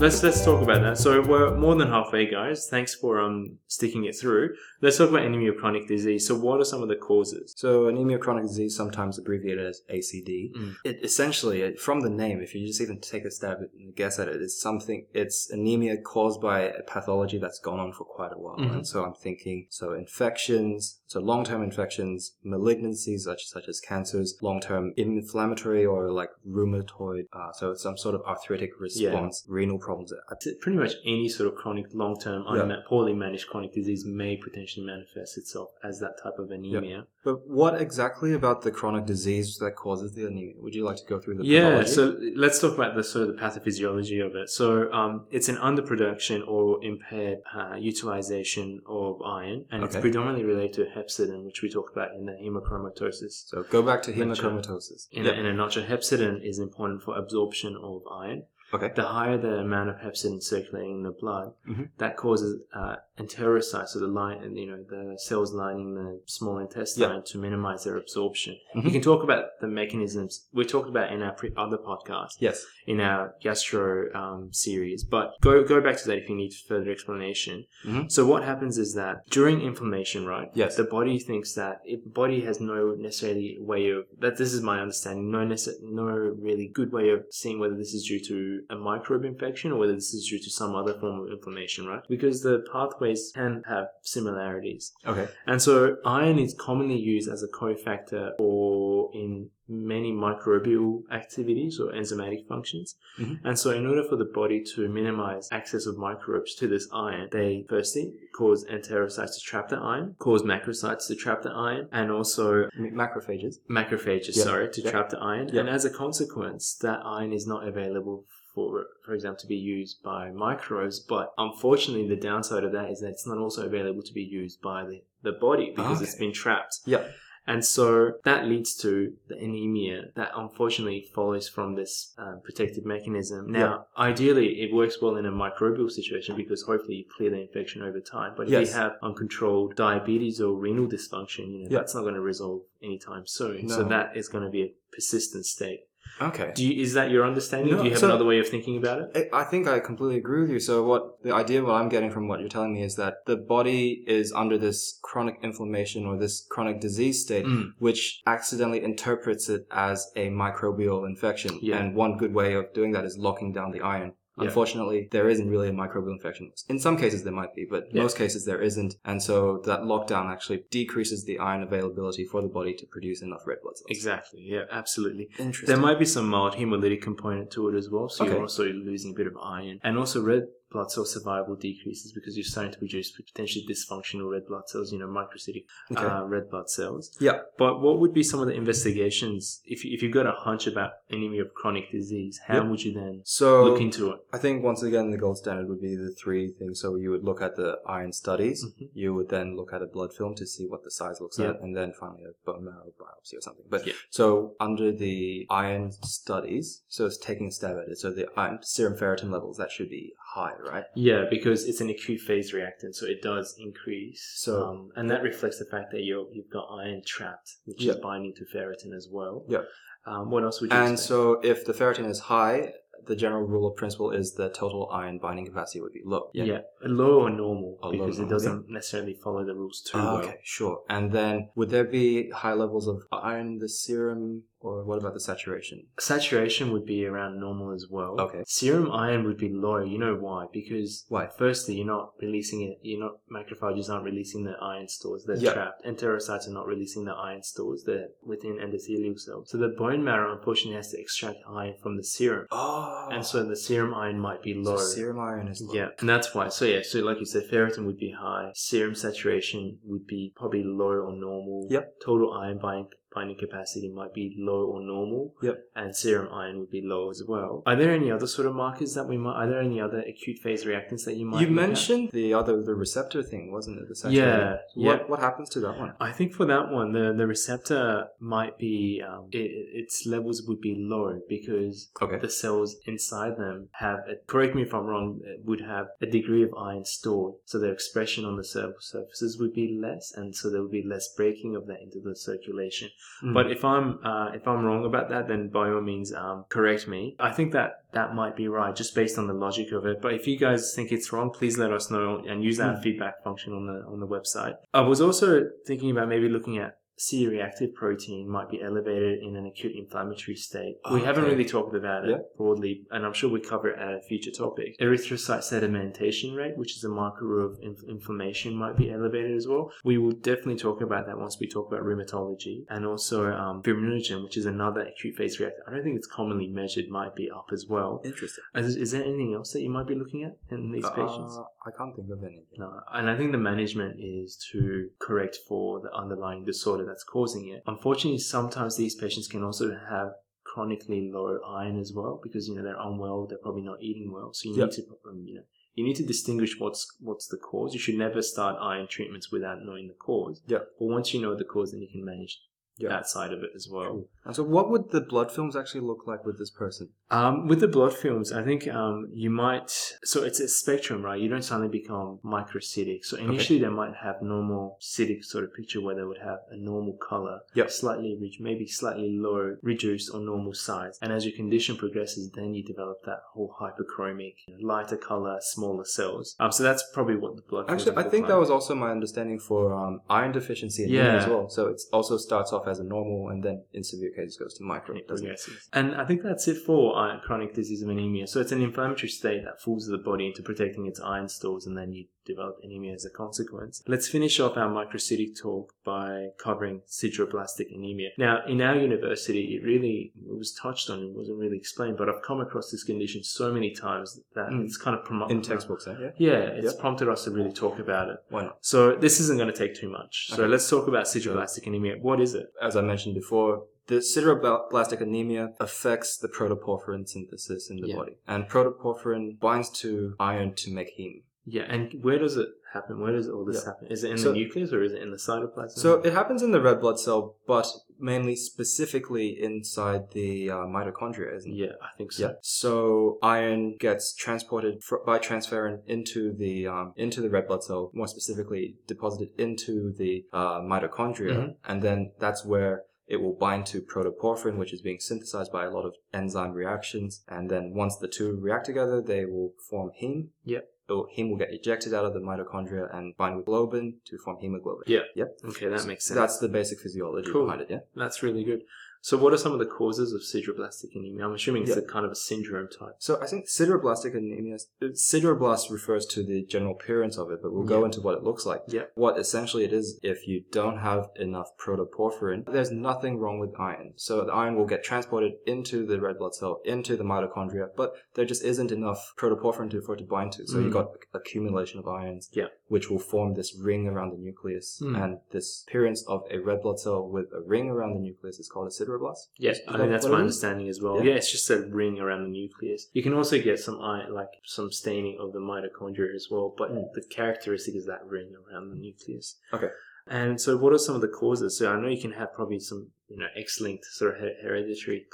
Let's 0.04 0.22
let's 0.22 0.44
talk 0.44 0.62
about 0.62 0.82
that. 0.82 0.98
So 0.98 1.22
we're 1.22 1.56
more 1.56 1.76
than 1.76 1.88
halfway, 1.88 2.30
guys. 2.30 2.68
Thanks 2.70 2.94
for 2.94 3.22
um 3.22 3.60
sticking 3.68 4.04
it 4.04 4.18
through. 4.18 4.54
Let's 4.82 4.98
talk 4.98 5.10
about 5.12 5.24
anemia 5.24 5.54
of 5.54 5.58
chronic 5.60 5.88
disease. 5.88 6.28
So 6.28 6.36
what 6.36 6.60
are 6.60 6.66
some 6.66 6.84
of 6.84 6.90
the 6.90 6.98
causes? 6.98 7.54
So 7.56 7.88
anemia 7.88 8.18
of 8.18 8.22
chronic 8.22 8.44
disease, 8.44 8.76
sometimes 8.76 9.18
abbreviated 9.18 9.66
as 9.66 9.80
ACD. 9.90 10.52
Mm. 10.58 10.76
It 10.84 11.00
essentially, 11.04 11.62
it- 11.62 11.80
from 11.80 12.02
the 12.02 12.10
name, 12.10 12.42
if 12.42 12.54
you 12.54 12.68
just 12.68 12.82
even 12.82 13.00
take 13.00 13.24
a 13.24 13.32
stab 13.32 13.60
and 13.60 13.96
guess 13.96 14.20
at 14.20 14.28
it, 14.28 14.42
it's 14.42 14.60
something. 14.62 15.06
It's 15.14 15.50
anemia 15.50 15.96
caused 16.02 16.42
by 16.42 16.64
a 16.64 16.84
pathology 16.84 17.38
that's 17.38 17.60
gone 17.60 17.80
on 17.80 17.94
for 17.94 18.04
quite 18.04 18.34
a 18.34 18.38
while. 18.38 18.58
Mhm. 18.58 18.74
And 18.74 18.86
so 18.86 19.06
I'm 19.06 19.14
thinking, 19.14 19.68
so 19.70 19.94
infections, 19.94 21.00
so 21.06 21.22
long-term 21.22 21.64
infections, 21.64 22.36
malignancies 22.46 23.20
such 23.20 23.46
such 23.46 23.70
as 23.70 23.80
cancers, 23.80 24.38
long-term 24.42 24.92
inflammatory 24.98 25.86
or 25.86 26.12
like 26.12 26.32
rheumatoid, 26.46 27.28
uh, 27.32 27.54
so 27.54 27.74
some 27.74 27.96
sort 27.98 28.16
of 28.16 28.22
arthritic 28.24 28.72
response, 28.82 29.46
renal 29.48 29.78
problems. 29.78 29.93
Uh, 30.02 30.36
T- 30.42 30.56
Pretty 30.62 30.78
much 30.78 30.94
any 31.06 31.30
sort 31.30 31.48
of 31.50 31.56
chronic, 31.56 31.86
long-term, 31.94 32.44
Yeah. 32.48 32.62
unma- 32.64 32.86
poorly 32.86 33.14
managed 33.14 33.48
chronic 33.48 33.74
disease 33.74 34.06
may 34.06 34.38
potentially 34.38 34.86
manifest 34.86 35.38
itself 35.38 35.70
as 35.84 36.00
that 36.00 36.16
type 36.24 36.38
of 36.40 36.52
anemia. 36.52 37.06
But 37.24 37.48
what 37.48 37.80
exactly 37.82 38.34
about 38.34 38.64
the 38.64 38.72
chronic 38.72 39.06
disease 39.06 39.58
that 39.60 39.76
causes 39.78 40.14
the 40.14 40.26
anemia? 40.28 40.56
Would 40.58 40.76
you 40.76 40.84
like 40.84 40.98
to 40.98 41.06
go 41.06 41.20
through 41.20 41.36
the 41.38 41.46
Yeah, 41.46 41.82
pathology? 41.84 41.90
so 41.92 42.18
let's 42.36 42.60
talk 42.60 42.74
about 42.74 42.96
the 42.96 43.04
sort 43.04 43.30
of 43.30 43.36
the 43.36 43.42
pathophysiology 43.42 44.26
of 44.26 44.36
it. 44.36 44.50
So 44.50 44.92
um, 44.92 45.26
it's 45.32 45.48
an 45.48 45.56
underproduction 45.58 46.46
or 46.48 46.84
impaired 46.84 47.40
uh, 47.56 47.76
utilization 47.80 48.82
of 48.88 49.22
iron, 49.22 49.66
and 49.72 49.84
it's 49.84 49.96
predominantly 49.96 50.44
related 50.44 50.74
to 50.74 51.00
hepcidin, 51.00 51.46
which 51.46 51.62
we 51.62 51.70
talk 51.70 51.92
about 51.92 52.14
in 52.16 52.26
the 52.26 52.34
hemochromatosis. 52.34 53.48
So 53.50 53.64
go 53.64 53.82
back 53.82 54.02
to 54.04 54.14
hemochromatosis. 54.14 55.08
In, 55.12 55.26
a, 55.28 55.32
in 55.32 55.46
a 55.46 55.54
nutshell, 55.54 55.84
hepcidin 55.84 56.44
is 56.44 56.60
important 56.60 57.04
for 57.04 57.18
absorption 57.18 57.76
of 57.82 58.02
iron. 58.12 58.44
Okay. 58.74 58.92
The 58.96 59.04
higher 59.04 59.38
the 59.38 59.60
amount 59.60 59.90
of 59.90 59.98
hepcidin 59.98 60.42
circulating 60.42 60.98
in 60.98 61.04
the 61.04 61.12
blood, 61.12 61.54
Mhm. 61.70 61.90
that 62.00 62.18
causes 62.18 62.62
uh, 62.74 62.96
enterocytes, 63.20 63.90
so 63.90 64.00
the 64.00 64.08
line, 64.08 64.42
and 64.44 64.58
you 64.58 64.66
know, 64.66 64.84
the 64.90 65.18
cells 65.18 65.54
lining 65.54 65.96
the 65.96 66.20
small 66.26 66.58
intestine, 66.58 67.22
to 67.26 67.38
minimize 67.38 67.84
their 67.84 67.98
absorption. 67.98 68.58
Mhm. 68.76 68.86
You 68.86 68.92
can 68.92 69.02
talk 69.02 69.24
about 69.24 69.46
the 69.62 69.68
mechanisms 69.68 70.48
we 70.54 70.66
talked 70.66 70.90
about 70.90 71.12
in 71.14 71.22
our 71.22 71.34
pre- 71.34 71.54
other 71.56 71.78
podcast, 71.78 72.38
Yes. 72.40 72.66
in 72.88 73.00
our 73.00 73.36
gastro 73.42 74.12
um, 74.14 74.50
series, 74.52 75.04
but 75.04 75.34
go 75.42 75.64
go 75.64 75.80
back 75.82 75.98
to 75.98 76.08
that 76.08 76.18
if 76.18 76.30
you 76.30 76.36
need 76.36 76.54
further 76.54 76.92
explanation. 76.92 77.66
Mhm. 77.86 78.12
So 78.12 78.26
what 78.26 78.44
happens 78.44 78.78
is 78.78 78.94
that 78.96 79.18
during 79.30 79.62
inflammation, 79.62 80.26
right? 80.26 80.50
Yes. 80.56 80.76
The 80.76 80.84
body 80.84 81.20
thinks 81.20 81.54
that 81.56 81.82
the 81.86 81.98
body 82.22 82.42
has 82.42 82.60
no 82.60 82.96
necessarily 82.96 83.58
way 83.60 83.90
of 83.90 84.06
that. 84.20 84.38
This 84.38 84.54
is 84.54 84.62
my 84.62 84.80
understanding. 84.82 85.30
No 85.32 85.40
necess- 85.46 85.82
no 85.82 86.06
really 86.06 86.68
good 86.68 86.92
way 86.92 87.10
of 87.10 87.26
seeing 87.32 87.60
whether 87.60 87.76
this 87.76 87.94
is 87.94 88.06
due 88.08 88.20
to 88.22 88.62
a 88.70 88.76
microbe 88.76 89.26
infection 89.26 89.72
or 89.72 89.78
whether 89.80 89.94
this 89.94 90.14
is 90.14 90.28
due 90.28 90.40
to 90.40 90.50
some 90.50 90.76
other 90.76 90.94
form 90.94 91.20
of 91.22 91.30
inflammation, 91.30 91.86
right? 91.86 92.02
Because 92.10 92.42
the 92.42 92.64
pathways 93.04 93.32
can 93.36 93.64
have 93.68 93.88
similarities. 94.02 94.94
Okay. 95.06 95.28
And 95.48 95.62
so 95.62 95.98
iron 96.06 96.40
is 96.40 96.56
commonly 96.60 96.98
used 96.98 97.30
as 97.30 97.44
a 97.44 97.48
cofactor 97.48 98.32
or 98.40 99.12
in 99.14 99.50
many 99.70 100.12
microbial 100.12 101.04
activities 101.12 101.80
or 101.80 101.92
enzymatic 101.94 102.46
functions. 102.48 102.96
Mhm. 103.18 103.40
And 103.44 103.58
so 103.58 103.72
in 103.72 103.86
order 103.88 104.04
for 104.04 104.18
the 104.18 104.26
body 104.26 104.62
to 104.76 104.90
minimize 104.90 105.48
access 105.52 105.86
of 105.86 105.98
microbes 105.98 106.54
to 106.56 106.68
this 106.68 106.88
iron, 106.94 107.30
they 107.32 107.66
firstly 107.70 108.14
cause 108.38 108.66
enterocytes 108.66 109.36
to 109.36 109.42
trap 109.42 109.70
the 109.70 109.78
iron, 109.78 110.16
cause 110.20 110.44
macrocytes 110.44 111.08
to 111.08 111.16
trap 111.16 111.42
the 111.44 111.52
iron, 111.52 111.88
and 111.92 112.12
also 112.12 112.64
M- 112.78 112.92
macrophages. 112.94 113.56
macrophages, 113.70 114.36
Yeah. 114.38 114.44
sorry, 114.44 114.70
to 114.70 114.82
Yeah. 114.82 114.92
trap 114.92 115.10
the 115.10 115.20
iron. 115.20 115.50
Yeah. 115.52 115.62
And 115.62 115.70
as 115.70 115.86
a 115.86 115.90
consequence, 115.90 116.76
that 116.82 117.00
iron 117.06 117.32
is 117.34 117.48
not 117.48 117.66
available 117.68 118.26
for, 118.54 118.86
for 119.06 119.14
example, 119.14 119.42
to 119.42 119.48
be 119.48 119.56
used 119.56 120.02
by 120.04 120.32
microbes. 120.32 121.00
But 121.00 121.34
unfortunately, 121.38 122.08
the 122.08 122.16
downside 122.16 122.64
of 122.64 122.72
that 122.74 122.90
is 122.90 123.02
that 123.02 123.10
it's 123.10 123.28
not 123.28 123.38
also 123.38 123.66
available 123.66 124.04
to 124.04 124.14
be 124.14 124.24
used 124.24 124.62
by 124.62 124.84
the, 124.86 125.02
the 125.22 125.32
body 125.34 125.74
because 125.76 126.02
it's 126.02 126.16
been 126.16 126.34
trapped. 126.34 126.80
Yeah. 126.86 127.04
And 127.46 127.66
so 127.66 128.14
that 128.24 128.46
leads 128.46 128.74
to 128.78 129.16
the 129.28 129.36
anemia 129.38 130.04
that 130.16 130.32
unfortunately 130.34 131.10
follows 131.14 131.50
from 131.50 131.76
this 131.76 132.14
uh, 132.18 132.36
protective 132.42 132.86
mechanism. 132.86 133.52
Now, 133.52 133.88
ideally, 133.98 134.62
it 134.62 134.74
works 134.74 135.02
well 135.02 135.18
in 135.18 135.26
a 135.26 135.32
microbial 135.32 135.92
situation 135.92 136.38
because 136.38 136.62
hopefully 136.62 136.96
you 136.96 137.06
clear 137.18 137.32
the 137.32 137.42
infection 137.42 137.82
over 137.82 138.00
time. 138.00 138.34
But 138.38 138.44
if 138.44 138.50
Yes. 138.54 138.70
you 138.70 138.76
have 138.76 138.94
uncontrolled 139.02 139.76
diabetes 139.76 140.40
or 140.40 140.54
renal 140.56 140.88
dysfunction, 140.88 141.52
you 141.52 141.64
know, 141.64 141.70
Yeah. 141.70 141.80
that's 141.80 141.94
not 141.94 142.04
going 142.04 142.14
to 142.16 142.22
resolve 142.22 142.62
anytime 142.82 143.28
soon. 143.28 143.68
So 143.68 143.84
that 143.84 144.16
is 144.16 144.30
going 144.30 144.46
to 144.46 144.50
be 144.50 144.62
a 144.62 144.74
persistent 144.94 145.46
state. 145.46 145.82
Okay. 146.22 146.52
Do 146.56 146.66
you, 146.68 146.82
is 146.82 146.94
that 146.94 147.10
your 147.12 147.26
understanding? 147.26 147.72
No, 147.72 147.80
Do 147.80 147.84
you 147.86 147.90
have 147.92 148.00
so- 148.00 148.08
another 148.08 148.26
way 148.26 148.40
of 148.40 148.48
thinking 148.48 148.78
about 148.78 149.02
it? 149.02 149.30
I 149.34 149.42
I 149.42 149.44
think 149.44 149.68
I 149.68 149.80
completely 149.80 150.18
agree 150.18 150.42
with 150.42 150.52
you. 150.52 150.60
So 150.60 150.84
what 150.84 151.22
the 151.24 151.34
idea 151.34 151.64
what 151.64 151.74
I'm 151.76 151.90
getting 151.90 152.12
from 152.12 152.28
what 152.28 152.40
you're 152.40 152.50
telling 152.50 152.74
me 152.74 152.84
is 152.84 152.96
that 152.96 153.16
the 153.26 153.36
body 153.36 154.04
is 154.08 154.32
under 154.32 154.58
this 154.58 155.00
chronic 155.02 155.38
inflammation 155.42 156.06
or 156.06 156.18
this 156.18 156.46
chronic 156.50 156.80
disease 156.80 157.22
state 157.22 157.46
Mm. 157.46 157.72
which 157.80 158.22
accidentally 158.26 158.84
interprets 158.84 159.50
it 159.50 159.66
as 159.72 160.12
a 160.16 160.30
microbial 160.30 161.06
infection. 161.08 161.60
Yeah. 161.62 161.78
And 161.78 161.96
one 161.96 162.18
good 162.18 162.34
way 162.34 162.54
of 162.54 162.74
doing 162.74 162.92
that 162.94 163.06
is 163.06 163.18
locking 163.18 163.52
down 163.52 163.72
the 163.72 163.82
iron. 163.82 164.14
Yeah. 164.38 164.46
Unfortunately, 164.46 165.08
there 165.12 165.30
isn't 165.30 165.48
really 165.48 165.70
a 165.70 165.72
microbial 165.72 166.12
infection. 166.12 166.52
In 166.68 166.80
some 166.80 166.98
cases, 166.98 167.24
there 167.24 167.34
might 167.34 167.54
be, 167.54 167.66
but 167.70 167.94
Yeah. 167.94 168.02
most 168.02 168.18
cases 168.18 168.46
there 168.46 168.62
isn't. 168.62 168.96
And 169.06 169.22
so 169.22 169.62
that 169.66 169.82
lockdown 169.82 170.26
actually 170.32 170.64
decreases 170.72 171.24
the 171.26 171.38
iron 171.40 171.62
availability 171.62 172.26
for 172.26 172.42
the 172.42 172.48
body 172.48 172.74
to 172.76 172.86
produce 172.88 173.22
enough 173.22 173.46
red 173.46 173.60
blood 173.62 173.78
cells. 173.78 173.88
Exactly. 173.90 174.42
Yeah, 174.42 174.64
absolutely. 174.72 175.30
Interesting. 175.38 175.68
There 175.68 175.78
might 175.78 176.00
be 176.00 176.06
some 176.06 176.28
mild 176.28 176.54
hemolytic 176.56 177.02
component 177.02 177.52
to 177.52 177.70
it 177.70 177.76
as 177.76 177.90
well, 177.92 178.10
so 178.10 178.24
Okay. 178.24 178.34
you're 178.34 178.42
also 178.42 178.64
losing 178.66 179.12
a 179.12 179.16
bit 179.16 179.28
of 179.28 179.38
iron. 179.38 179.80
And 179.84 179.98
also 180.00 180.22
red 180.24 180.48
blood 180.74 180.92
cell 180.92 181.06
survival 181.06 181.56
decreases 181.56 182.12
because 182.12 182.36
you're 182.36 182.44
starting 182.44 182.74
to 182.74 182.80
produce 182.80 183.12
potentially 183.12 183.64
dysfunctional 183.70 184.32
red 184.32 184.46
blood 184.48 184.68
cells, 184.68 184.92
you 184.92 185.00
know, 185.00 185.08
microcytic 185.08 185.64
Okay. 185.92 186.04
uh, 186.04 186.24
red 186.26 186.50
blood 186.50 186.70
cells. 186.70 187.16
Yeah. 187.22 187.42
But 187.58 187.80
what 187.82 188.00
would 188.00 188.14
be 188.14 188.24
some 188.24 188.40
of 188.42 188.48
the 188.48 188.54
investigations, 188.54 189.62
if, 189.66 189.86
you, 189.86 189.94
if 189.94 190.02
you've 190.04 190.14
got 190.14 190.26
a 190.28 190.32
hunch 190.32 190.68
about 190.68 190.92
anemia 191.10 191.44
of 191.44 191.54
chronic 191.54 191.92
disease, 191.92 192.40
how 192.48 192.56
Yep. 192.62 192.66
would 192.70 192.84
you 192.84 192.94
then 192.94 193.22
So 193.24 193.64
look 193.64 193.80
into 193.82 194.12
it? 194.12 194.20
I 194.34 194.38
think 194.40 194.64
once 194.64 194.82
again 194.84 195.12
the 195.12 195.18
gold 195.18 195.38
standard 195.38 195.70
would 195.70 195.82
be 195.82 195.96
the 195.96 196.12
three 196.22 196.52
things. 196.52 196.82
So 196.82 196.96
you 196.96 197.12
would 197.12 197.24
look 197.24 197.42
at 197.42 197.56
the 197.56 197.80
iron 197.86 198.12
studies. 198.12 198.66
Mhm. 198.66 198.90
You 198.94 199.14
would 199.14 199.30
then 199.30 199.56
look 199.56 199.72
at 199.74 199.82
a 199.82 199.86
blood 199.86 200.14
film 200.14 200.34
to 200.36 200.46
see 200.48 200.66
what 200.68 200.84
the 200.84 200.92
size 200.92 201.22
looks 201.22 201.38
like, 201.40 201.58
and 201.62 201.76
then 201.78 201.94
finally 201.94 202.24
a 202.24 202.34
bone 202.46 202.66
marrow 202.66 202.92
biopsy 203.00 203.38
or 203.38 203.42
something. 203.42 203.66
But 203.70 203.86
Yeah. 203.86 203.94
so 204.10 204.56
under 204.60 204.92
the 204.92 205.46
iron 205.50 205.92
studies, 205.92 206.84
so 206.88 207.06
it's 207.06 207.18
taking 207.18 207.48
a 207.48 207.52
stab 207.52 207.78
at 207.78 207.90
it. 207.90 207.98
So 207.98 208.12
the 208.12 208.28
iron, 208.40 208.60
serum 208.62 208.98
ferritin 208.98 209.32
levels 209.32 209.58
that 209.58 209.72
should 209.72 209.90
be 209.90 210.14
high, 210.34 210.54
right? 210.70 210.86
Yeah, 210.96 211.26
because 211.30 211.66
it's 211.68 211.82
an 211.82 211.90
acute 211.90 212.22
phase 212.22 212.54
reactant, 212.54 212.96
so 212.96 213.06
it 213.06 213.22
does 213.22 213.56
increase. 213.60 214.22
So- 214.36 214.64
um, 214.66 214.90
and 214.96 215.10
that 215.12 215.22
reflects 215.24 215.60
the 215.60 215.66
fact 215.66 215.92
that 215.92 216.02
you're, 216.04 216.26
you've 216.32 216.50
got 216.52 216.66
iron 216.72 217.02
trapped, 217.06 217.50
which 217.66 217.84
Yeah. 217.84 217.94
is 217.94 218.00
binding 218.00 218.34
to 218.36 218.46
ferritin 218.46 218.96
as 218.96 219.08
well. 219.12 219.46
Yeah. 219.48 219.64
Um, 220.06 220.30
what 220.32 220.44
else 220.44 220.60
would 220.60 220.72
you 220.72 220.76
say? 220.78 220.82
And 220.84 220.94
expect? 220.94 221.08
so 221.08 221.40
if 221.42 221.66
the 221.66 221.74
ferritin 221.74 222.10
is 222.10 222.20
high, 222.20 222.74
the 223.06 223.16
general 223.18 223.44
rule 223.44 223.70
of 223.70 223.76
principle 223.76 224.12
is 224.12 224.34
the 224.34 224.50
total 224.50 224.90
iron 224.92 225.18
binding 225.18 225.46
capacity 225.46 225.82
would 225.82 225.92
be 225.94 226.02
low. 226.06 226.30
Yeah. 226.34 226.62
low 226.84 227.22
or 227.24 227.30
normal 227.30 227.78
low 227.84 227.92
because 227.92 228.20
or 228.20 228.24
it 228.24 228.30
doesn't 228.30 228.70
necessarily 228.70 229.14
follow 229.14 229.44
the 229.46 229.54
rules 229.54 229.82
too 229.82 229.98
Ah, 229.98 230.14
well. 230.16 230.24
okay, 230.24 230.40
sure. 230.44 230.84
And 230.90 231.12
then 231.12 231.50
would 231.56 231.70
there 231.70 231.84
be 231.84 232.30
high 232.30 232.54
levels 232.54 232.88
of 232.88 233.04
iron 233.12 233.48
in 233.48 233.58
the 233.60 233.68
serum, 233.70 234.44
or 234.64 234.84
what 234.86 234.98
about 235.00 235.14
the 235.14 235.20
saturation? 235.20 235.86
Saturation 236.00 236.72
would 236.72 236.86
be 236.86 237.06
around 237.06 237.40
normal 237.40 237.74
as 237.74 237.88
well. 237.90 238.16
Okay. 238.20 238.44
Serum 238.48 238.90
iron 238.92 239.26
would 239.26 239.38
be 239.38 239.50
low. 239.54 239.84
You 239.84 239.98
know 240.00 240.16
why? 240.16 240.46
Because 240.52 241.06
Why? 241.10 241.28
firstly, 241.38 241.76
you're 241.76 241.86
not 241.86 242.14
releasing 242.22 242.62
it. 242.64 242.78
You're 242.82 243.00
not 243.00 243.18
macrophages 243.32 243.90
aren't 243.90 244.06
releasing 244.06 244.44
the 244.46 244.56
iron 244.62 244.88
stores. 244.88 245.26
They're 245.26 245.38
Yeah. 245.38 245.54
trapped. 245.54 245.86
Enterocytes 245.86 246.48
are 246.48 246.54
not 246.54 246.66
releasing 246.68 247.04
the 247.06 247.12
iron 247.14 247.44
stores. 247.44 247.84
They're 247.84 248.08
within 248.24 248.58
endothelial 248.58 249.20
cells. 249.20 249.50
So 249.52 249.58
the 249.58 249.70
bone 249.78 250.04
marrow 250.04 250.34
unfortunately 250.36 250.78
has 250.78 250.92
to 250.92 251.00
extract 251.00 251.40
iron 251.48 251.76
from 251.82 251.98
the 251.98 252.04
serum, 252.04 252.48
Oh, 252.52 253.10
and 253.12 253.26
so 253.26 253.44
the 253.44 253.56
serum 253.58 253.94
iron 253.94 254.20
might 254.20 254.42
be 254.42 254.54
low. 254.54 254.78
So 254.78 254.96
serum 254.96 255.20
iron 255.20 255.48
is 255.50 255.62
low. 255.62 255.74
Yeah, 255.74 255.90
and 256.00 256.08
that's 256.08 256.34
why. 256.34 256.48
So 256.50 256.66
yeah, 256.66 256.82
so 256.84 257.00
like 257.00 257.20
you 257.20 257.26
said, 257.26 257.44
ferritin 257.52 257.86
would 257.86 257.98
be 257.98 258.12
high. 258.12 258.52
Serum 258.56 258.96
saturation 258.96 259.80
would 259.84 260.08
be 260.08 260.32
probably 260.36 260.64
low 260.64 260.94
or 261.08 261.12
normal. 261.14 261.68
Yep. 261.70 261.96
Total 262.06 262.32
iron 262.34 262.60
bind, 262.60 262.88
binding 263.14 263.38
capacity 263.38 263.90
might 263.90 264.14
be 264.14 264.36
low 264.38 264.66
or 264.66 264.82
normal. 264.82 265.36
Yep. 265.42 265.58
And 265.76 265.96
serum 265.96 266.30
iron 266.34 266.60
would 266.60 266.72
be 266.72 266.82
low 266.84 267.10
as 267.10 267.24
well. 267.28 267.64
Are 267.66 267.76
there 267.76 267.92
any 267.92 268.12
other 268.12 268.28
sort 268.28 268.48
of 268.48 268.56
markers 268.56 268.94
that 268.96 269.08
we 269.08 269.18
might? 269.18 269.36
Are 269.36 269.48
there 269.48 269.62
any 269.62 269.80
other 269.82 270.00
acute 270.02 270.40
phase 270.40 270.66
reactants 270.66 271.06
that 271.06 271.16
you 271.16 271.26
might? 271.26 271.42
You 271.42 271.48
look 271.48 271.64
at? 271.64 271.68
mentioned 271.68 272.10
the 272.12 272.34
other 272.34 272.62
the 272.64 272.76
receptor 272.76 273.22
thing, 273.24 273.52
wasn't 273.52 273.80
it? 273.80 273.88
The 273.90 274.12
Yeah, 274.12 274.58
What 274.76 275.00
yeah. 275.02 275.08
what 275.08 275.20
happens 275.20 275.50
to 275.50 275.60
that 275.62 275.78
one? 275.78 275.94
I 276.00 276.12
think 276.12 276.34
for 276.34 276.46
that 276.46 276.72
one, 276.72 276.92
the, 276.94 277.14
the 277.16 277.28
receptor 277.28 278.08
might 278.20 278.58
be, 278.58 279.02
um, 279.08 279.28
it, 279.32 279.50
its 279.74 280.06
levels 280.06 280.44
would 280.48 280.62
be 280.62 280.76
low 280.78 281.20
because 281.30 281.90
Okay. 282.02 282.18
the 282.20 282.30
cells 282.30 282.76
inside 282.86 283.38
them 283.38 283.70
have, 283.74 284.00
a, 284.10 284.16
correct 284.28 284.56
me 284.56 284.64
if 284.64 284.74
I'm 284.74 284.86
wrong, 284.86 285.20
uh, 285.26 285.42
would 285.44 285.62
have 285.62 285.88
a 286.02 286.06
degree 286.06 286.44
of 286.44 286.54
iron 286.58 286.86
stored. 286.86 287.36
So 287.46 287.60
their 287.60 287.74
expression 287.74 288.26
on 288.26 288.38
the 288.38 288.44
cell 288.44 288.74
surfaces 288.80 289.38
would 289.40 289.54
be 289.54 289.78
less, 289.82 290.12
and 290.16 290.36
so 290.36 290.50
there 290.50 290.62
would 290.62 290.72
be 290.72 290.84
less 290.86 291.08
breaking 291.16 291.56
of 291.56 291.68
that 291.68 291.82
into 291.82 292.00
the 292.00 292.16
circulation. 292.16 292.90
Mm. 293.24 293.34
But 293.34 293.52
if 293.52 293.64
I'm 293.64 294.00
uh, 294.04 294.32
if 294.34 294.48
I'm 294.48 294.66
wrong 294.66 294.86
about 294.86 295.10
that, 295.10 295.28
then 295.28 295.50
by 295.50 295.70
all 295.70 295.82
means, 295.82 296.14
um, 296.14 296.46
correct 296.50 296.88
me. 296.88 297.16
I 297.20 297.32
think 297.32 297.54
that 297.54 297.84
that 297.94 298.14
might 298.16 298.36
be 298.36 298.48
right, 298.48 298.76
just 298.76 298.94
based 298.96 299.18
on 299.18 299.28
the 299.28 299.34
logic 299.34 299.72
of 299.72 299.86
it. 299.86 300.02
But 300.02 300.14
if 300.14 300.28
you 300.28 300.38
guys 300.38 300.74
think 300.76 300.92
it's 300.92 301.14
wrong, 301.14 301.30
please 301.32 301.58
let 301.58 301.72
us 301.72 301.90
know 301.90 302.22
and 302.28 302.44
use 302.44 302.58
that 302.58 302.76
Mm. 302.78 302.84
feedback 302.84 303.24
function 303.24 303.54
on 303.54 303.66
the 303.68 303.86
on 303.88 304.00
the 304.00 304.08
website. 304.08 304.56
I 304.74 304.82
was 304.82 305.00
also 305.02 305.44
thinking 305.66 305.92
about 305.92 306.10
maybe 306.10 306.28
looking 306.28 306.58
at 306.58 306.78
C-reactive 306.98 307.74
protein 307.74 308.30
might 308.30 308.50
be 308.50 308.62
elevated 308.62 309.20
in 309.24 309.36
an 309.36 309.46
acute 309.46 309.74
inflammatory 309.76 310.36
state. 310.36 310.76
We 310.92 311.02
haven't 311.02 311.26
really 311.26 311.46
talked 311.46 311.76
about 311.76 312.06
it 312.06 312.12
Yeah. 312.12 312.18
broadly, 312.38 312.86
and 312.92 313.06
I'm 313.06 313.14
sure 313.14 313.30
we 313.30 313.40
cover 313.42 313.70
it 313.70 313.80
at 313.80 313.94
a 313.96 314.02
future 314.02 314.32
topic. 314.32 314.76
Erythrocyte 314.80 315.44
sedimentation 315.44 316.36
rate, 316.36 316.58
which 316.58 316.76
is 316.78 316.84
a 316.84 316.90
marker 316.90 317.40
of 317.40 317.58
inf- 317.62 317.84
inflammation, 317.88 318.54
might 318.56 318.78
be 318.78 318.92
elevated 318.92 319.36
as 319.36 319.48
well. 319.48 319.72
We 319.84 319.98
will 319.98 320.12
definitely 320.12 320.58
talk 320.58 320.82
about 320.82 321.08
that 321.08 321.18
once 321.18 321.38
we 321.40 321.48
talk 321.48 321.68
about 321.68 321.84
rheumatology, 321.84 322.66
and 322.70 322.86
also 322.86 323.26
um, 323.32 323.62
fibrinogen, 323.64 324.24
which 324.24 324.38
is 324.38 324.46
another 324.46 324.82
acute 324.82 325.16
phase 325.16 325.40
reactant. 325.40 325.64
I 325.68 325.72
don't 325.72 325.84
think 325.84 325.98
it's 325.98 326.08
commonly 326.08 326.48
measured, 326.48 326.90
might 326.90 327.16
be 327.16 327.30
up 327.32 327.48
as 327.52 327.66
well. 327.68 328.02
Interesting. 328.06 328.44
Is, 328.56 328.76
is 328.76 328.92
there 328.92 329.04
anything 329.04 329.34
else 329.34 329.52
that 329.54 329.62
you 329.62 329.70
might 329.70 329.88
be 329.88 329.96
looking 329.96 330.24
at 330.24 330.38
in 330.50 330.72
these 330.72 330.88
patients? 330.90 331.38
I 331.66 331.72
can't 331.78 331.96
think 331.96 332.10
of 332.12 332.24
any. 332.24 332.44
No, 332.58 332.80
and 332.94 333.10
I 333.10 333.16
think 333.18 333.32
the 333.32 333.38
management 333.38 333.96
is 334.00 334.38
to 334.52 334.90
correct 335.00 335.38
for 335.48 335.80
the 335.80 335.92
underlying 335.94 336.44
disorder 336.46 336.86
that's 336.86 337.04
causing 337.04 337.50
it. 337.50 337.64
Unfortunately, 337.68 338.20
sometimes 338.20 338.76
these 338.76 338.96
patients 338.96 339.28
can 339.28 339.44
also 339.44 339.78
have 339.90 340.10
chronically 340.44 341.10
low 341.12 341.40
iron 341.48 341.80
as 341.80 341.94
well 341.96 342.20
because 342.22 342.48
you 342.48 342.56
know 342.56 342.64
they're 342.64 342.80
unwell, 342.80 343.26
they're 343.28 343.38
probably 343.40 343.62
not 343.64 343.82
eating 343.82 344.12
well. 344.12 344.34
So 344.34 344.50
you 344.50 344.58
Yep. 344.58 344.66
need 344.70 344.76
to 344.76 344.82
you 345.26 345.36
know 345.36 345.44
you 345.74 345.84
need 345.84 345.96
to 345.96 346.06
distinguish 346.06 346.60
what's 346.60 346.86
what's 347.00 347.28
the 347.28 347.38
cause. 347.38 347.74
You 347.74 347.80
should 347.80 347.96
never 347.96 348.22
start 348.22 348.58
iron 348.60 348.88
treatments 348.88 349.32
without 349.32 349.64
knowing 349.64 349.88
the 349.88 349.94
cause. 349.96 350.42
Yeah. 350.48 350.60
But 350.80 350.86
once 350.86 351.14
you 351.14 351.22
know 351.22 351.36
the 351.36 351.46
cause, 351.46 351.72
then 351.72 351.82
you 351.82 351.88
can 351.92 352.04
manage 352.06 352.40
That 352.80 353.08
side 353.08 353.32
of 353.32 353.44
it 353.44 353.52
as 353.56 353.68
well. 353.72 354.06
And 354.26 354.36
so, 354.36 354.44
what 354.44 354.70
would 354.72 354.90
the 354.92 355.02
blood 355.02 355.32
films 355.32 355.56
actually 355.56 355.82
look 355.82 356.04
like 356.08 356.26
with 356.26 356.38
this 356.40 356.50
person? 356.50 356.90
Um, 357.12 357.48
with 357.48 357.60
the 357.60 357.68
blood 357.68 357.94
films, 357.94 358.32
I 358.32 358.44
think 358.44 358.68
um, 358.68 359.08
you 359.14 359.30
might. 359.30 359.70
So 360.04 360.24
it's 360.24 360.40
a 360.40 360.48
spectrum, 360.48 361.04
right? 361.04 361.20
You 361.22 361.30
don't 361.30 361.44
suddenly 361.44 361.70
become 361.70 362.20
microcytic. 362.26 363.06
So 363.06 363.18
initially, 363.18 363.60
they 363.60 363.70
might 363.70 363.94
have 364.02 364.16
normocytic 364.24 365.24
sort 365.24 365.44
of 365.44 365.54
picture 365.54 365.82
where 365.82 365.96
they 365.96 366.04
would 366.04 366.18
have 366.24 366.40
a 366.52 366.58
normal 366.58 366.94
color, 366.98 367.40
Yep. 367.56 367.70
slightly 367.72 368.18
rich, 368.20 368.38
maybe 368.40 368.66
slightly 368.68 369.10
low, 369.18 369.56
reduced 369.62 370.10
or 370.14 370.20
normal 370.20 370.54
size. 370.54 370.98
And 371.02 371.12
as 371.14 371.26
your 371.26 371.36
condition 371.36 371.76
progresses, 371.78 372.32
then 372.32 372.54
you 372.54 372.64
develop 372.64 373.04
that 373.06 373.20
whole 373.34 373.56
hyperchromic, 373.62 374.36
lighter 374.62 374.98
color, 374.98 375.38
smaller 375.42 375.86
cells. 375.86 376.36
Um, 376.40 376.52
so 376.52 376.64
that's 376.64 376.84
probably 376.94 377.16
what 377.18 377.36
the 377.36 377.42
blood. 377.44 377.68
films 377.68 377.82
Actually, 377.88 377.98
I 378.06 378.10
think 378.10 378.24
like. 378.24 378.30
that 378.30 378.40
was 378.40 378.50
also 378.50 378.76
my 378.76 378.92
understanding 378.92 379.40
for 379.40 379.74
um, 379.74 380.02
iron 380.10 380.32
deficiency 380.32 380.84
anemia 380.84 381.04
Yeah. 381.14 381.24
as 381.24 381.28
well. 381.28 381.50
So 381.50 381.68
it 381.68 381.82
also 381.92 382.18
starts 382.18 382.52
off 382.54 382.63
as 382.68 382.80
a 382.80 382.84
normal, 382.84 383.30
and 383.30 383.44
then 383.44 383.64
in 383.74 383.84
severe 383.84 384.12
cases 384.12 384.38
goes 384.38 384.54
to 384.56 384.64
micro. 384.64 384.96
it 384.96 385.08
Doesn't 385.08 385.28
it? 385.28 385.40
And 385.74 385.96
I 385.96 386.06
think 386.06 386.22
that's 386.24 386.48
it 386.48 386.58
for 386.66 386.98
uh, 386.98 387.20
chronic 387.20 387.54
disease 387.54 387.82
of 387.82 387.90
anemia. 387.90 388.28
So 388.28 388.40
it's 388.40 388.52
an 388.52 388.62
inflammatory 388.62 389.10
state 389.10 389.44
that 389.46 389.62
fools 389.62 389.88
the 389.88 389.98
body 389.98 390.28
into 390.28 390.42
protecting 390.42 390.86
its 390.88 391.00
iron 391.00 391.30
stores, 391.30 391.66
and 391.66 391.78
then 391.78 391.92
you 391.92 392.06
develop 392.26 392.58
anemia 392.64 392.94
as 392.94 393.06
a 393.06 393.10
consequence. 393.10 393.84
Let's 393.88 394.08
finish 394.08 394.40
off 394.40 394.58
our 394.58 394.70
microcytic 394.70 395.40
talk 395.40 395.74
by 395.84 396.30
covering 396.38 396.82
sideroblastic 396.88 397.74
anemia. 397.74 398.10
Now, 398.18 398.46
in 398.48 398.62
our 398.62 398.76
university, 398.78 399.56
it 399.56 399.64
really 399.64 400.12
it 400.16 400.38
was 400.38 400.54
touched 400.54 400.90
on, 400.90 401.00
it 401.04 401.14
wasn't 401.14 401.38
really 401.40 401.58
explained, 401.58 401.98
but 401.98 402.10
I've 402.10 402.22
come 402.22 402.40
across 402.42 402.72
this 402.72 402.84
condition 402.84 403.24
so 403.24 403.52
many 403.54 403.72
times 403.72 404.20
that 404.36 404.50
Mm. 404.50 404.66
it's 404.66 404.78
kind 404.78 404.98
of 404.98 405.06
promo- 405.06 405.30
In 405.30 405.42
textbooks, 405.42 405.88
eh? 405.88 405.96
yeah. 406.00 406.12
Yeah, 406.18 406.40
it's 406.58 406.74
Yep. 406.74 406.80
prompted 406.80 407.10
us 407.10 407.24
to 407.26 407.32
really 407.32 407.52
talk 407.54 407.80
about 407.80 408.10
it. 408.10 408.18
Why 408.30 408.44
not? 408.44 408.58
So 408.62 408.96
this 408.96 409.20
isn't 409.20 409.38
going 409.38 409.52
to 409.52 409.58
take 409.58 409.76
too 409.76 409.90
much. 409.90 410.28
So 410.30 410.44
Okay. 410.44 410.48
let's 410.52 410.70
talk 410.70 410.88
about 410.88 411.06
sideroblastic 411.06 411.68
anemia. 411.68 411.98
What 412.02 412.20
is 412.22 412.34
it? 412.36 412.48
As 412.62 412.76
I 412.76 412.82
mentioned 412.82 413.16
before, 413.16 413.66
the 413.88 413.96
sideroblastic 413.96 415.02
anemia 415.02 415.54
affects 415.60 416.18
the 416.18 416.30
protoporphyrin 416.30 417.08
synthesis 417.08 417.70
in 417.70 417.82
the 417.82 417.88
Yeah. 417.90 417.96
body, 417.98 418.14
and 418.28 418.48
protoporphyrin 418.48 419.40
binds 419.40 419.70
to 419.82 420.16
iron 420.20 420.54
to 420.56 420.72
make 420.72 420.98
heme. 420.98 421.24
Yeah, 421.46 421.64
and 421.64 421.94
where 422.04 422.18
does 422.20 422.38
it 422.38 422.48
happen? 422.74 423.00
Where 423.02 423.12
does 423.12 423.30
all 423.30 423.46
this 423.46 423.62
Yeah. 423.64 423.72
happen? 423.74 423.88
Is 423.92 424.04
it 424.04 424.12
in 424.12 424.18
So- 424.18 424.32
the 424.32 424.40
nucleus 424.40 424.72
or 424.74 424.82
is 424.82 424.94
it 424.94 425.02
in 425.02 425.12
the 425.12 425.18
cytoplasm? 425.18 425.72
So 425.72 426.00
it 426.02 426.14
happens 426.14 426.42
in 426.42 426.52
the 426.52 426.62
red 426.62 426.80
blood 426.80 427.00
cell, 427.00 427.36
but 427.46 427.68
mainly 428.00 428.36
specifically 428.36 429.38
inside 429.42 430.12
the 430.12 430.50
uh, 430.50 430.56
mitochondria, 430.66 431.36
isn't 431.36 431.52
it? 431.52 431.56
yeah, 431.56 431.74
I 431.82 431.96
think 431.98 432.12
so. 432.12 432.24
Yeah. 432.28 432.34
So 432.42 433.20
iron 433.22 433.76
gets 433.78 434.14
transported 434.16 434.84
fr- 434.84 435.04
by 435.06 435.20
transferrin 435.20 435.82
into 435.86 436.34
the 436.34 436.66
um, 436.68 436.94
into 436.96 437.22
the 437.22 437.30
red 437.30 437.48
blood 437.48 437.64
cell, 437.64 437.92
more 437.94 438.08
specifically 438.08 438.78
deposited 438.88 439.30
into 439.38 439.94
the 439.98 440.26
uh, 440.34 440.62
mitochondria, 440.62 441.36
Mhm. 441.36 441.56
and 441.66 441.82
then 441.84 442.12
that's 442.20 442.46
where 442.46 442.84
it 443.06 443.18
will 443.18 443.34
bind 443.36 443.66
to 443.68 443.82
protoporphyrin, 443.82 444.58
which 444.58 444.74
is 444.74 444.82
being 444.82 445.00
synthesized 445.00 445.52
by 445.52 445.66
a 445.66 445.70
lot 445.70 445.86
of 445.86 445.94
enzyme 446.14 446.54
reactions. 446.54 447.24
And 447.28 447.50
then 447.50 447.74
once 447.76 447.98
the 447.98 448.08
two 448.08 448.36
react 448.40 448.66
together, 448.66 449.02
they 449.02 449.26
will 449.26 449.54
form 449.70 449.92
heme. 450.02 450.30
Yep. 450.46 450.70
So 450.88 451.08
heme 451.18 451.30
will 451.30 451.38
get 451.38 451.50
ejected 451.52 451.94
out 451.94 452.06
of 452.06 452.14
the 452.14 452.20
mitochondria 452.20 452.94
and 452.96 453.16
bind 453.16 453.38
with 453.38 453.46
globin 453.46 453.94
to 454.06 454.18
form 454.18 454.38
hemoglobin. 454.42 454.84
Yeah. 454.88 455.00
Yep. 455.16 455.40
Okay, 455.50 455.68
that 455.70 455.86
makes 455.86 456.06
sense. 456.06 456.18
That's 456.18 456.40
the 456.40 456.50
basic 456.50 456.80
physiology 456.80 457.32
Cool. 457.32 457.46
behind 457.46 457.62
it. 457.62 457.68
Yeah. 457.70 457.80
That's 457.96 458.22
really 458.22 458.44
good. 458.44 458.64
So, 459.06 459.18
what 459.18 459.34
are 459.34 459.38
some 459.38 459.52
of 459.52 459.60
the 459.60 459.66
causes 459.66 460.14
of 460.14 460.22
sideroblastic 460.22 460.96
anemia? 460.96 461.26
I'm 461.26 461.34
assuming 461.34 461.64
it's 461.64 461.72
Yeah. 461.76 461.80
a 461.80 461.86
kind 461.86 462.06
of 462.06 462.12
a 462.14 462.16
syndrome 462.16 462.70
type. 462.70 462.96
So 463.00 463.20
I 463.22 463.28
think 463.28 463.48
sideroblastic 463.50 464.16
anemia, 464.16 464.56
sideroblast 464.82 465.70
refers 465.70 466.06
to 466.06 466.24
the 466.24 466.46
general 466.46 466.72
appearance 466.76 467.18
of 467.18 467.30
it, 467.30 467.40
but 467.42 467.52
we'll 467.52 467.66
go 467.66 467.84
into 467.84 468.00
what 468.00 468.16
it 468.18 468.24
looks 468.24 468.46
like. 468.46 468.62
Yeah. 468.68 468.84
What 468.96 469.20
essentially 469.20 469.66
it 469.66 469.74
is, 469.74 470.00
if 470.04 470.26
you 470.26 470.46
don't 470.54 470.78
have 470.78 471.10
enough 471.18 471.48
protoporphyrin, 471.58 472.50
there's 472.50 472.72
nothing 472.72 473.18
wrong 473.20 473.40
with 473.40 473.52
iron. 473.60 473.92
So 473.98 474.24
the 474.24 474.32
iron 474.32 474.56
will 474.56 474.66
get 474.66 474.86
transported 474.86 475.34
into 475.46 475.86
the 475.86 476.00
red 476.00 476.18
blood 476.18 476.34
cell, 476.34 476.62
into 476.64 476.96
the 476.96 477.04
mitochondria, 477.04 477.72
but 477.76 477.92
there 478.14 478.24
just 478.24 478.46
isn't 478.46 478.72
enough 478.72 479.14
protoporphyrin 479.18 479.70
to, 479.72 479.82
for 479.82 479.96
it 479.96 479.98
to 479.98 480.06
bind 480.06 480.32
to. 480.34 480.48
So 480.48 480.60
Mm. 480.60 480.64
you 480.64 480.70
got 480.70 480.92
accumulation 481.14 481.78
of 481.80 481.90
ions, 481.90 482.30
Yeah. 482.32 482.48
which 482.68 482.90
will 482.90 483.00
form 483.00 483.34
this 483.34 483.54
ring 483.54 483.86
around 483.86 484.12
the 484.14 484.18
nucleus. 484.18 484.80
Mm. 484.82 485.04
And 485.04 485.20
this 485.32 485.66
appearance 485.68 486.06
of 486.08 486.24
a 486.32 486.38
red 486.40 486.62
blood 486.62 486.80
cell 486.80 487.06
with 487.06 487.34
a 487.34 487.42
ring 487.42 487.70
around 487.70 487.96
the 487.96 488.00
nucleus 488.00 488.40
is 488.40 488.48
called 488.48 488.68
a 488.68 488.72
sideroblast. 488.98 489.28
Yes, 489.38 489.60
I 489.68 489.78
think 489.78 489.90
that's 489.92 490.08
my 490.08 490.20
understanding 490.20 490.70
as 490.70 490.82
well. 490.82 490.98
Yeah. 490.98 491.12
Yeah. 491.12 491.16
it's 491.18 491.32
just 491.32 491.50
a 491.50 491.60
ring 491.68 492.00
around 492.00 492.24
the 492.24 492.30
nucleus. 492.30 492.88
You 492.94 493.04
can 493.04 493.14
also 493.14 493.40
get 493.42 493.60
some 493.60 493.78
like 493.80 494.30
some 494.46 494.72
staining 494.72 495.18
of 495.20 495.34
the 495.34 495.40
mitochondria 495.40 496.14
as 496.16 496.28
well, 496.32 496.54
but 496.58 496.72
Mm. 496.72 496.92
the 496.94 497.04
characteristic 497.10 497.76
is 497.76 497.86
that 497.86 498.06
ring 498.06 498.34
around 498.50 498.70
the 498.70 498.76
nucleus. 498.76 499.40
Okay. 499.54 499.68
And 500.08 500.40
so, 500.42 500.58
what 500.58 500.74
are 500.74 500.78
some 500.78 500.96
of 500.96 501.02
the 501.02 501.08
causes? 501.08 501.58
So, 501.58 501.72
I 501.72 501.80
know 501.80 501.88
you 501.88 502.02
can 502.02 502.12
have 502.14 502.34
probably 502.34 502.60
some, 502.60 502.92
you 503.08 503.18
know, 503.18 503.28
X-linked 503.38 503.86
sort 503.86 504.16
of 504.16 504.22
hereditary 504.44 505.06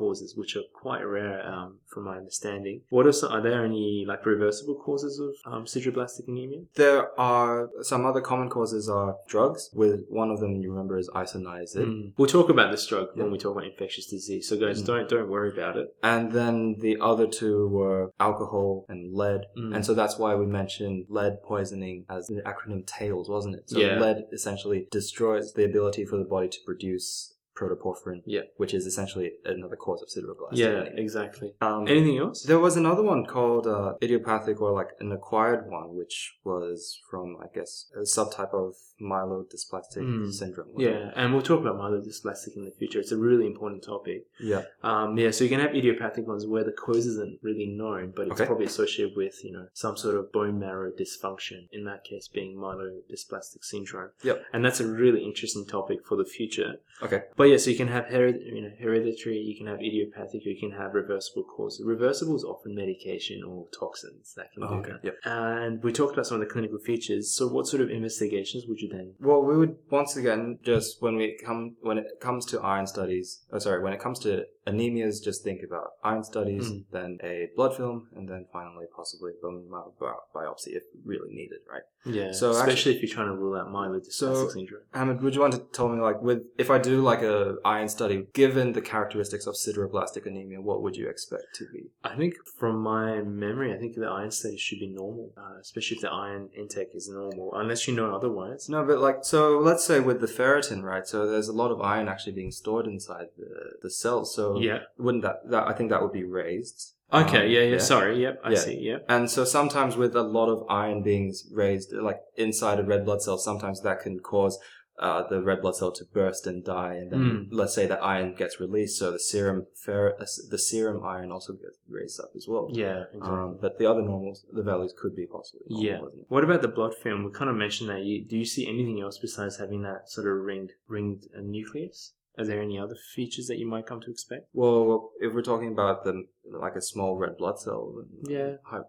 causes, 0.00 0.34
which 0.36 0.52
are 0.56 0.66
quite 0.82 1.02
rare, 1.02 1.38
um, 1.52 1.78
from 1.92 2.02
my 2.04 2.16
understanding. 2.22 2.76
What 2.90 3.06
are 3.06 3.12
some? 3.12 3.30
Are 3.32 3.42
there 3.48 3.64
any 3.64 4.04
like 4.06 4.26
reversible 4.26 4.74
causes 4.86 5.14
of 5.26 5.32
um, 5.52 5.64
sideroblastic 5.64 6.26
anemia? 6.28 6.62
There 6.74 7.00
are 7.18 7.70
some 7.82 8.04
other 8.10 8.20
common 8.20 8.48
causes 8.50 8.88
are 8.88 9.16
drugs. 9.28 9.70
With 9.72 10.00
one 10.08 10.30
of 10.30 10.40
them, 10.40 10.52
you 10.62 10.70
remember, 10.72 10.98
is 10.98 11.08
isoniazid. 11.14 11.86
Mm. 11.86 12.12
We'll 12.16 12.28
talk 12.38 12.48
about 12.50 12.70
this 12.72 12.86
drug 12.86 13.08
Yeah. 13.14 13.22
when 13.22 13.32
we 13.32 13.38
talk 13.38 13.52
about 13.56 13.66
infectious 13.72 14.06
disease. 14.06 14.48
So, 14.48 14.56
guys, 14.56 14.82
Mm. 14.82 14.86
don't 14.86 15.08
don't 15.14 15.30
worry 15.36 15.50
about 15.56 15.76
it. 15.76 15.94
And 16.02 16.32
then 16.32 16.76
the 16.80 16.96
other 17.00 17.26
two 17.26 17.68
were 17.68 18.10
alcohol 18.18 18.84
and 18.88 19.14
lead. 19.14 19.42
Mm. 19.56 19.74
And 19.76 19.86
so 19.86 19.94
that's 19.94 20.18
why 20.18 20.34
we 20.34 20.46
mentioned 20.46 21.06
lead 21.08 21.42
poisoning 21.42 22.04
as 22.08 22.26
the 22.26 22.42
acronym 22.42 22.84
TAILS, 22.86 23.28
wasn't 23.28 23.56
it? 23.56 23.70
So 23.70 23.78
Yeah. 23.78 24.00
lead 24.00 24.24
essentially 24.32 24.88
destroys 24.90 25.52
the 25.52 25.64
ability 25.64 26.04
for 26.04 26.16
the 26.16 26.24
body 26.24 26.48
to 26.48 26.58
produce 26.64 27.33
protoporphyrin, 27.54 28.22
Yeah. 28.26 28.42
which 28.56 28.74
is 28.74 28.86
essentially 28.86 29.32
another 29.44 29.76
cause 29.76 30.02
of 30.02 30.08
sideroblastic 30.08 30.56
Yeah, 30.58 30.68
anemia. 30.82 30.92
exactly. 31.02 31.54
Um, 31.60 31.86
Anything 31.88 32.18
else? 32.18 32.42
there 32.42 32.58
was 32.58 32.76
another 32.76 33.02
one 33.02 33.24
called 33.26 33.66
uh, 33.66 33.94
idiopathic 34.02 34.60
or 34.60 34.72
like 34.72 34.90
an 35.00 35.12
acquired 35.12 35.70
one, 35.70 35.94
which 35.96 36.38
was 36.44 37.00
from, 37.10 37.36
I 37.40 37.46
guess, 37.54 37.90
a 37.96 38.00
subtype 38.00 38.52
of 38.54 38.74
myelodysplastic 39.00 40.02
Mm. 40.02 40.32
syndrome. 40.32 40.68
wasn't 40.72 40.94
it? 40.94 41.00
Yeah, 41.00 41.12
and 41.16 41.32
we'll 41.32 41.42
talk 41.42 41.60
about 41.60 41.76
myelodysplastic 41.76 42.56
in 42.56 42.64
the 42.64 42.70
future. 42.70 43.00
It's 43.00 43.12
a 43.12 43.16
really 43.16 43.46
important 43.46 43.82
topic. 43.82 44.26
Yeah. 44.40 44.64
Um, 44.82 45.18
yeah, 45.18 45.30
so 45.30 45.44
you 45.44 45.50
can 45.50 45.60
have 45.60 45.74
idiopathic 45.74 46.26
ones 46.26 46.46
where 46.46 46.64
the 46.64 46.72
cause 46.72 47.06
isn't 47.06 47.40
really 47.42 47.66
known, 47.66 48.12
but 48.14 48.26
it's 48.28 48.40
Okay. 48.40 48.46
probably 48.46 48.66
associated 48.66 49.16
with, 49.16 49.44
you 49.44 49.52
know, 49.52 49.66
some 49.72 49.96
sort 49.96 50.16
of 50.16 50.30
bone 50.32 50.58
marrow 50.58 50.90
dysfunction, 50.92 51.68
in 51.72 51.84
that 51.84 52.04
case 52.04 52.28
being 52.28 52.56
myelodysplastic 52.56 53.64
syndrome. 53.64 54.10
Yep. 54.22 54.44
And 54.52 54.64
that's 54.64 54.80
a 54.80 54.86
really 54.86 55.24
interesting 55.24 55.66
topic 55.66 56.04
for 56.06 56.16
the 56.16 56.24
future. 56.24 56.76
Okay. 57.02 57.24
But 57.36 57.43
yeah, 57.44 57.56
so 57.56 57.70
you 57.70 57.76
can 57.76 57.88
have 57.88 58.06
hered- 58.06 58.42
you 58.42 58.62
know, 58.62 58.70
hereditary, 58.78 59.38
you 59.38 59.56
can 59.56 59.66
have 59.66 59.80
idiopathic, 59.80 60.44
you 60.44 60.56
can 60.58 60.72
have 60.72 60.94
reversible 60.94 61.44
causes. 61.44 61.84
Reversible 61.84 62.36
is 62.36 62.44
often 62.44 62.74
medication 62.74 63.42
or 63.42 63.66
toxins 63.78 64.34
that 64.34 64.52
can 64.52 64.62
oh, 64.62 64.68
do 64.68 64.74
Oh, 64.74 64.78
okay. 64.78 64.90
that. 64.92 65.04
Yep. 65.04 65.16
And 65.24 65.82
we 65.82 65.92
talked 65.92 66.12
about 66.14 66.26
some 66.26 66.40
of 66.40 66.46
the 66.46 66.52
clinical 66.52 66.78
features. 66.78 67.32
So 67.32 67.46
what 67.48 67.66
sort 67.66 67.80
of 67.82 67.90
investigations 67.90 68.66
would 68.66 68.80
you 68.80 68.88
then? 68.88 69.14
Well, 69.20 69.42
we 69.42 69.56
would 69.56 69.76
once 69.90 70.16
again 70.16 70.58
just 70.62 71.00
when 71.02 71.16
we 71.16 71.38
come 71.44 71.76
when 71.80 71.98
it 71.98 72.06
comes 72.20 72.46
to 72.46 72.60
iron 72.60 72.86
studies. 72.86 73.44
Oh, 73.52 73.58
sorry, 73.58 73.82
when 73.82 73.92
it 73.92 74.00
comes 74.00 74.18
to 74.20 74.44
anemias, 74.66 75.22
just 75.22 75.42
think 75.44 75.62
about 75.62 75.92
iron 76.02 76.24
studies, 76.24 76.70
Mm. 76.70 76.84
then 76.90 77.18
a 77.22 77.50
blood 77.56 77.76
film, 77.76 78.08
and 78.16 78.28
then 78.28 78.46
finally 78.52 78.86
possibly 78.94 79.32
bone 79.42 79.68
marrow 79.70 79.92
bi- 80.00 80.12
biopsy 80.34 80.68
if 80.76 80.84
really 81.04 81.32
needed, 81.34 81.58
right? 81.70 81.82
Yeah, 82.06 82.32
So 82.32 82.50
especially 82.50 82.94
if 82.96 83.02
you're 83.02 83.10
trying 83.14 83.28
to 83.28 83.36
rule 83.36 83.56
out 83.56 83.68
myelodysplastic 83.68 84.12
So- 84.12 84.48
syndrome. 84.48 84.82
Hamid, 84.92 85.22
would 85.22 85.34
you 85.34 85.40
want 85.40 85.54
to 85.54 85.60
tell 85.72 85.88
me 85.88 86.00
like 86.00 86.20
with 86.22 86.42
if 86.58 86.70
I 86.70 86.78
do 86.78 87.00
like 87.00 87.22
a 87.22 87.56
iron 87.64 87.88
study, 87.88 88.26
given 88.34 88.72
the 88.72 88.82
characteristics 88.82 89.46
of 89.46 89.54
sideroblastic 89.54 90.26
anemia, 90.26 90.60
what 90.60 90.82
would 90.82 90.96
you 90.96 91.08
expect 91.08 91.44
to 91.56 91.64
be? 91.72 91.90
I 92.02 92.14
think 92.16 92.34
from 92.58 92.78
my 92.80 93.22
memory, 93.22 93.72
I 93.72 93.78
think 93.78 93.94
the 93.94 94.06
iron 94.06 94.30
study 94.30 94.56
should 94.58 94.80
be 94.80 94.88
normal, 94.88 95.32
uh, 95.36 95.56
especially 95.60 95.96
if 95.96 96.02
the 96.02 96.10
iron 96.10 96.50
intake 96.54 96.94
is 96.94 97.08
normal, 97.08 97.54
unless 97.54 97.88
you 97.88 97.94
know 97.94 98.14
otherwise. 98.14 98.68
No, 98.68 98.84
but 98.84 98.98
like 98.98 99.24
so, 99.24 99.58
let's 99.58 99.84
say 99.84 100.00
with 100.00 100.20
the 100.20 100.26
ferritin, 100.26 100.82
right? 100.82 101.06
So 101.06 101.26
there's 101.26 101.48
a 101.48 101.52
lot 101.54 101.70
of 101.70 101.80
iron 101.80 102.08
actually 102.08 102.32
being 102.32 102.50
stored 102.50 102.86
inside 102.86 103.28
the 103.38 103.76
the 103.82 103.90
cells. 103.90 104.34
So 104.34 104.53
Yeah. 104.62 104.78
wouldn't 104.98 105.22
that 105.24 105.40
that 105.50 105.66
I 105.68 105.72
think 105.72 105.90
that 105.90 106.02
would 106.02 106.12
be 106.12 106.24
raised. 106.24 106.92
Okay. 107.12 107.44
Um, 107.46 107.50
yeah. 107.50 107.60
Yeah. 107.62 107.78
Sorry. 107.78 108.20
Yep. 108.22 108.40
I 108.44 108.50
Yeah. 108.50 108.56
see. 108.56 108.78
Yep. 108.80 109.04
And 109.08 109.30
so 109.30 109.44
sometimes 109.44 109.96
with 109.96 110.16
a 110.16 110.22
lot 110.22 110.48
of 110.48 110.64
iron 110.68 111.02
being 111.02 111.32
raised, 111.52 111.92
like 111.92 112.20
inside 112.36 112.80
a 112.80 112.82
red 112.84 113.04
blood 113.04 113.22
cell, 113.22 113.38
sometimes 113.38 113.82
that 113.82 114.00
can 114.00 114.18
cause 114.20 114.58
uh, 114.96 115.26
the 115.28 115.42
red 115.42 115.60
blood 115.60 115.74
cell 115.74 115.90
to 115.90 116.04
burst 116.12 116.46
and 116.46 116.64
die. 116.64 116.94
And 116.94 117.10
then 117.10 117.20
Mm. 117.20 117.48
let's 117.50 117.74
say 117.74 117.84
that 117.88 118.00
iron 118.00 118.32
gets 118.36 118.60
released, 118.60 118.96
so 118.96 119.10
the 119.10 119.18
serum 119.18 119.66
fer- 119.74 120.14
uh, 120.20 120.24
the 120.50 120.56
serum 120.58 121.02
iron 121.04 121.32
also 121.32 121.52
gets 121.54 121.78
raised 121.88 122.20
up 122.20 122.30
as 122.36 122.46
well. 122.46 122.68
Yeah. 122.70 123.06
Exactly. 123.12 123.20
Um, 123.22 123.58
but 123.60 123.78
the 123.80 123.86
other 123.86 124.02
normals, 124.02 124.46
the 124.52 124.62
values 124.62 124.94
could 124.96 125.16
be 125.16 125.26
possibly. 125.26 125.66
normal, 125.68 126.12
yeah. 126.16 126.22
What 126.28 126.44
about 126.44 126.62
the 126.62 126.68
blood 126.68 126.94
film? 126.94 127.24
We 127.24 127.32
kind 127.32 127.50
of 127.50 127.56
mentioned 127.56 127.90
that. 127.90 128.02
You, 128.04 128.24
do 128.24 128.36
you 128.38 128.44
see 128.44 128.68
anything 128.68 129.00
else 129.00 129.18
besides 129.18 129.56
having 129.58 129.82
that 129.82 130.08
sort 130.08 130.28
of 130.28 130.36
ringed 130.44 130.72
ringed 130.86 131.26
uh, 131.36 131.40
nucleus? 131.42 132.12
Are 132.36 132.44
there 132.44 132.60
any 132.60 132.78
other 132.78 132.96
features 133.14 133.46
that 133.46 133.58
you 133.58 133.66
might 133.66 133.86
come 133.86 134.00
to 134.00 134.10
expect? 134.10 134.48
Well, 134.52 135.10
if 135.20 135.32
we're 135.32 135.42
talking 135.42 135.72
about 135.72 136.04
the 136.04 136.26
like 136.44 136.76
a 136.76 136.82
small 136.82 137.16
red 137.16 137.36
blood 137.36 137.58
cell, 137.58 137.94
then 137.96 138.30
Yeah. 138.36 138.80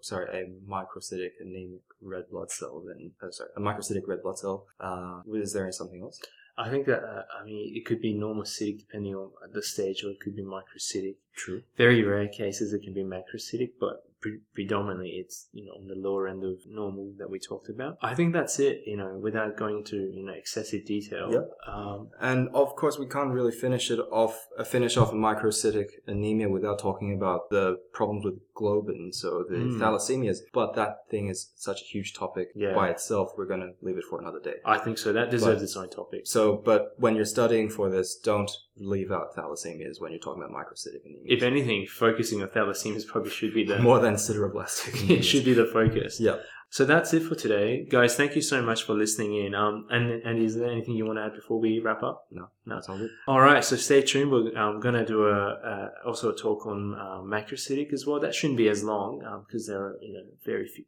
sorry, 0.00 0.26
a 0.42 0.70
microcytic 0.70 1.32
anemic 1.40 1.82
red 2.00 2.28
blood 2.30 2.50
cell, 2.50 2.82
then 2.86 3.12
oh, 3.22 3.30
sorry, 3.30 3.50
a 3.56 3.60
microcytic 3.60 4.06
red 4.06 4.22
blood 4.22 4.38
cell. 4.38 4.66
Uh, 4.80 5.22
is 5.34 5.52
there 5.52 5.70
something 5.72 6.02
else? 6.02 6.20
I 6.56 6.70
think 6.70 6.86
that 6.86 7.02
uh, 7.02 7.24
I 7.40 7.44
mean 7.44 7.72
it 7.76 7.84
could 7.84 8.00
be 8.00 8.14
normocytic 8.14 8.78
depending 8.78 9.14
on 9.16 9.30
the 9.52 9.62
stage, 9.62 10.04
or 10.04 10.10
it 10.10 10.20
could 10.20 10.36
be 10.36 10.42
microcytic. 10.42 11.16
True. 11.36 11.62
very 11.76 12.02
rare 12.04 12.28
cases 12.28 12.72
it 12.72 12.82
can 12.84 12.94
be 12.94 13.02
macrocytic, 13.02 13.72
but 13.80 14.04
pre- 14.24 14.40
predominantly 14.54 15.10
it's 15.22 15.48
you 15.52 15.64
know 15.66 15.72
on 15.72 15.86
the 15.86 15.94
lower 15.94 16.26
end 16.26 16.42
of 16.42 16.56
normal 16.66 17.12
that 17.18 17.28
we 17.28 17.38
talked 17.38 17.68
about. 17.68 17.98
I 18.00 18.14
think 18.14 18.32
that's 18.32 18.58
it. 18.58 18.80
You 18.86 18.96
know, 18.96 19.18
without 19.20 19.56
going 19.56 19.78
into 19.78 19.96
you 19.96 20.24
know 20.24 20.32
excessive 20.32 20.86
detail. 20.86 21.30
Yep. 21.30 21.50
Um, 21.68 22.08
And 22.20 22.48
of 22.54 22.74
course, 22.74 22.98
we 22.98 23.06
can't 23.06 23.32
really 23.38 23.52
finish 23.52 23.90
it 23.90 24.00
off, 24.22 24.36
uh, 24.58 24.64
finish 24.64 24.96
off 24.96 25.12
a 25.12 25.16
microcytic 25.16 25.88
anemia 26.06 26.48
without 26.48 26.78
talking 26.78 27.14
about 27.14 27.50
the 27.50 27.76
problems 27.92 28.24
with 28.24 28.38
globin, 28.54 29.12
so 29.14 29.44
the 29.48 29.56
Mm. 29.56 29.78
thalassemias. 29.78 30.38
But 30.52 30.74
that 30.74 31.08
thing 31.10 31.28
is 31.28 31.50
such 31.56 31.80
a 31.82 31.84
huge 31.84 32.14
topic 32.14 32.50
Yeah. 32.54 32.74
by 32.74 32.88
itself. 32.90 33.32
We're 33.36 33.46
going 33.46 33.60
to 33.60 33.72
leave 33.82 33.98
it 33.98 34.04
for 34.04 34.20
another 34.20 34.40
day. 34.40 34.56
I 34.64 34.78
think 34.78 34.98
so. 34.98 35.12
That 35.12 35.30
deserves 35.30 35.56
But- 35.60 35.64
its 35.64 35.76
own 35.76 35.90
topic. 35.90 36.26
So, 36.26 36.56
but 36.56 36.94
when 36.98 37.16
you're 37.16 37.24
studying 37.24 37.68
for 37.68 37.90
this, 37.90 38.16
don't 38.16 38.50
leave 38.76 39.10
out 39.12 39.34
thalassemias 39.36 40.00
when 40.00 40.10
you're 40.12 40.20
talking 40.20 40.42
about 40.42 40.54
microcytic 40.54 41.04
anemia. 41.04 41.36
If 41.36 41.42
anything, 41.42 41.86
focusing 41.86 42.42
on 42.42 42.48
thalassemias 42.48 43.06
probably 43.06 43.30
should 43.30 43.54
be 43.54 43.64
the 43.64 43.78
More 43.78 44.00
than 44.00 44.14
sideroblastic. 44.14 45.10
it 45.18 45.22
should 45.22 45.44
be 45.44 45.54
the 45.54 45.66
focus. 45.66 46.20
Yeah. 46.20 46.38
So 46.70 46.84
that's 46.84 47.14
it 47.14 47.22
for 47.22 47.36
today, 47.36 47.84
guys. 47.88 48.16
Thank 48.16 48.34
you 48.34 48.42
so 48.42 48.60
much 48.60 48.82
for 48.82 48.94
listening 48.94 49.36
in. 49.36 49.54
Um, 49.54 49.86
and 49.90 50.22
and 50.24 50.42
is 50.42 50.56
there 50.56 50.68
anything 50.70 50.94
you 50.96 51.06
want 51.06 51.18
to 51.18 51.24
add 51.24 51.34
before 51.34 51.60
we 51.60 51.78
wrap 51.78 52.02
up? 52.02 52.26
No, 52.32 52.48
No. 52.66 52.78
it's 52.78 52.88
all 52.88 52.98
good. 52.98 53.10
All 53.28 53.40
right, 53.40 53.64
so 53.64 53.76
stay 53.76 54.02
tuned. 54.02 54.30
We're 54.32 54.56
um, 54.58 54.80
going 54.80 54.94
to 54.94 55.04
do 55.06 55.28
a, 55.28 55.90
also 56.04 56.32
a 56.32 56.36
talk 56.36 56.66
on 56.66 56.94
uh, 56.94 57.20
macrocytic 57.22 57.92
as 57.92 58.06
well. 58.06 58.18
That 58.18 58.34
shouldn't 58.34 58.56
be 58.58 58.68
as 58.68 58.82
long 58.82 59.20
because 59.46 59.66
there 59.68 59.80
are 59.80 59.96
you 60.02 60.14
know 60.14 60.24
very 60.44 60.66
few. 60.66 60.84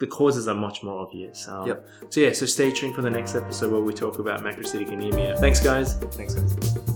The 0.00 0.06
causes 0.06 0.48
are 0.48 0.54
much 0.54 0.82
more 0.82 1.00
obvious. 1.04 1.46
Um, 1.46 1.66
Yep. 1.66 1.86
So 2.08 2.20
yeah, 2.20 2.32
so 2.32 2.46
stay 2.46 2.70
tuned 2.70 2.94
for 2.94 3.02
the 3.02 3.10
next 3.10 3.34
episode 3.34 3.70
where 3.70 3.82
we 3.82 3.92
talk 3.92 4.18
about 4.18 4.40
macrocytic 4.42 4.90
anemia. 4.90 5.36
Thanks, 5.36 5.60
guys. 5.60 5.96
Thanks, 5.96 6.34
guys. 6.34 6.89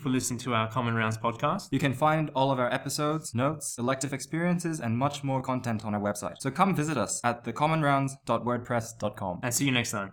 For 0.00 0.08
listening 0.08 0.38
to 0.40 0.54
our 0.54 0.68
Common 0.68 0.94
Rounds 0.94 1.18
podcast. 1.18 1.68
You 1.70 1.78
can 1.78 1.92
find 1.92 2.30
all 2.34 2.50
of 2.50 2.58
our 2.58 2.72
episodes, 2.72 3.34
notes, 3.34 3.76
elective 3.78 4.12
experiences, 4.12 4.80
and 4.80 4.96
much 4.96 5.22
more 5.22 5.42
content 5.42 5.84
on 5.84 5.94
our 5.94 6.00
website. 6.00 6.36
So 6.40 6.50
come 6.50 6.74
visit 6.74 6.96
us 6.96 7.20
at 7.22 7.44
thecommonrounds.wordpress.com. 7.44 9.40
And 9.42 9.54
see 9.54 9.66
you 9.66 9.72
next 9.72 9.90
time. 9.92 10.12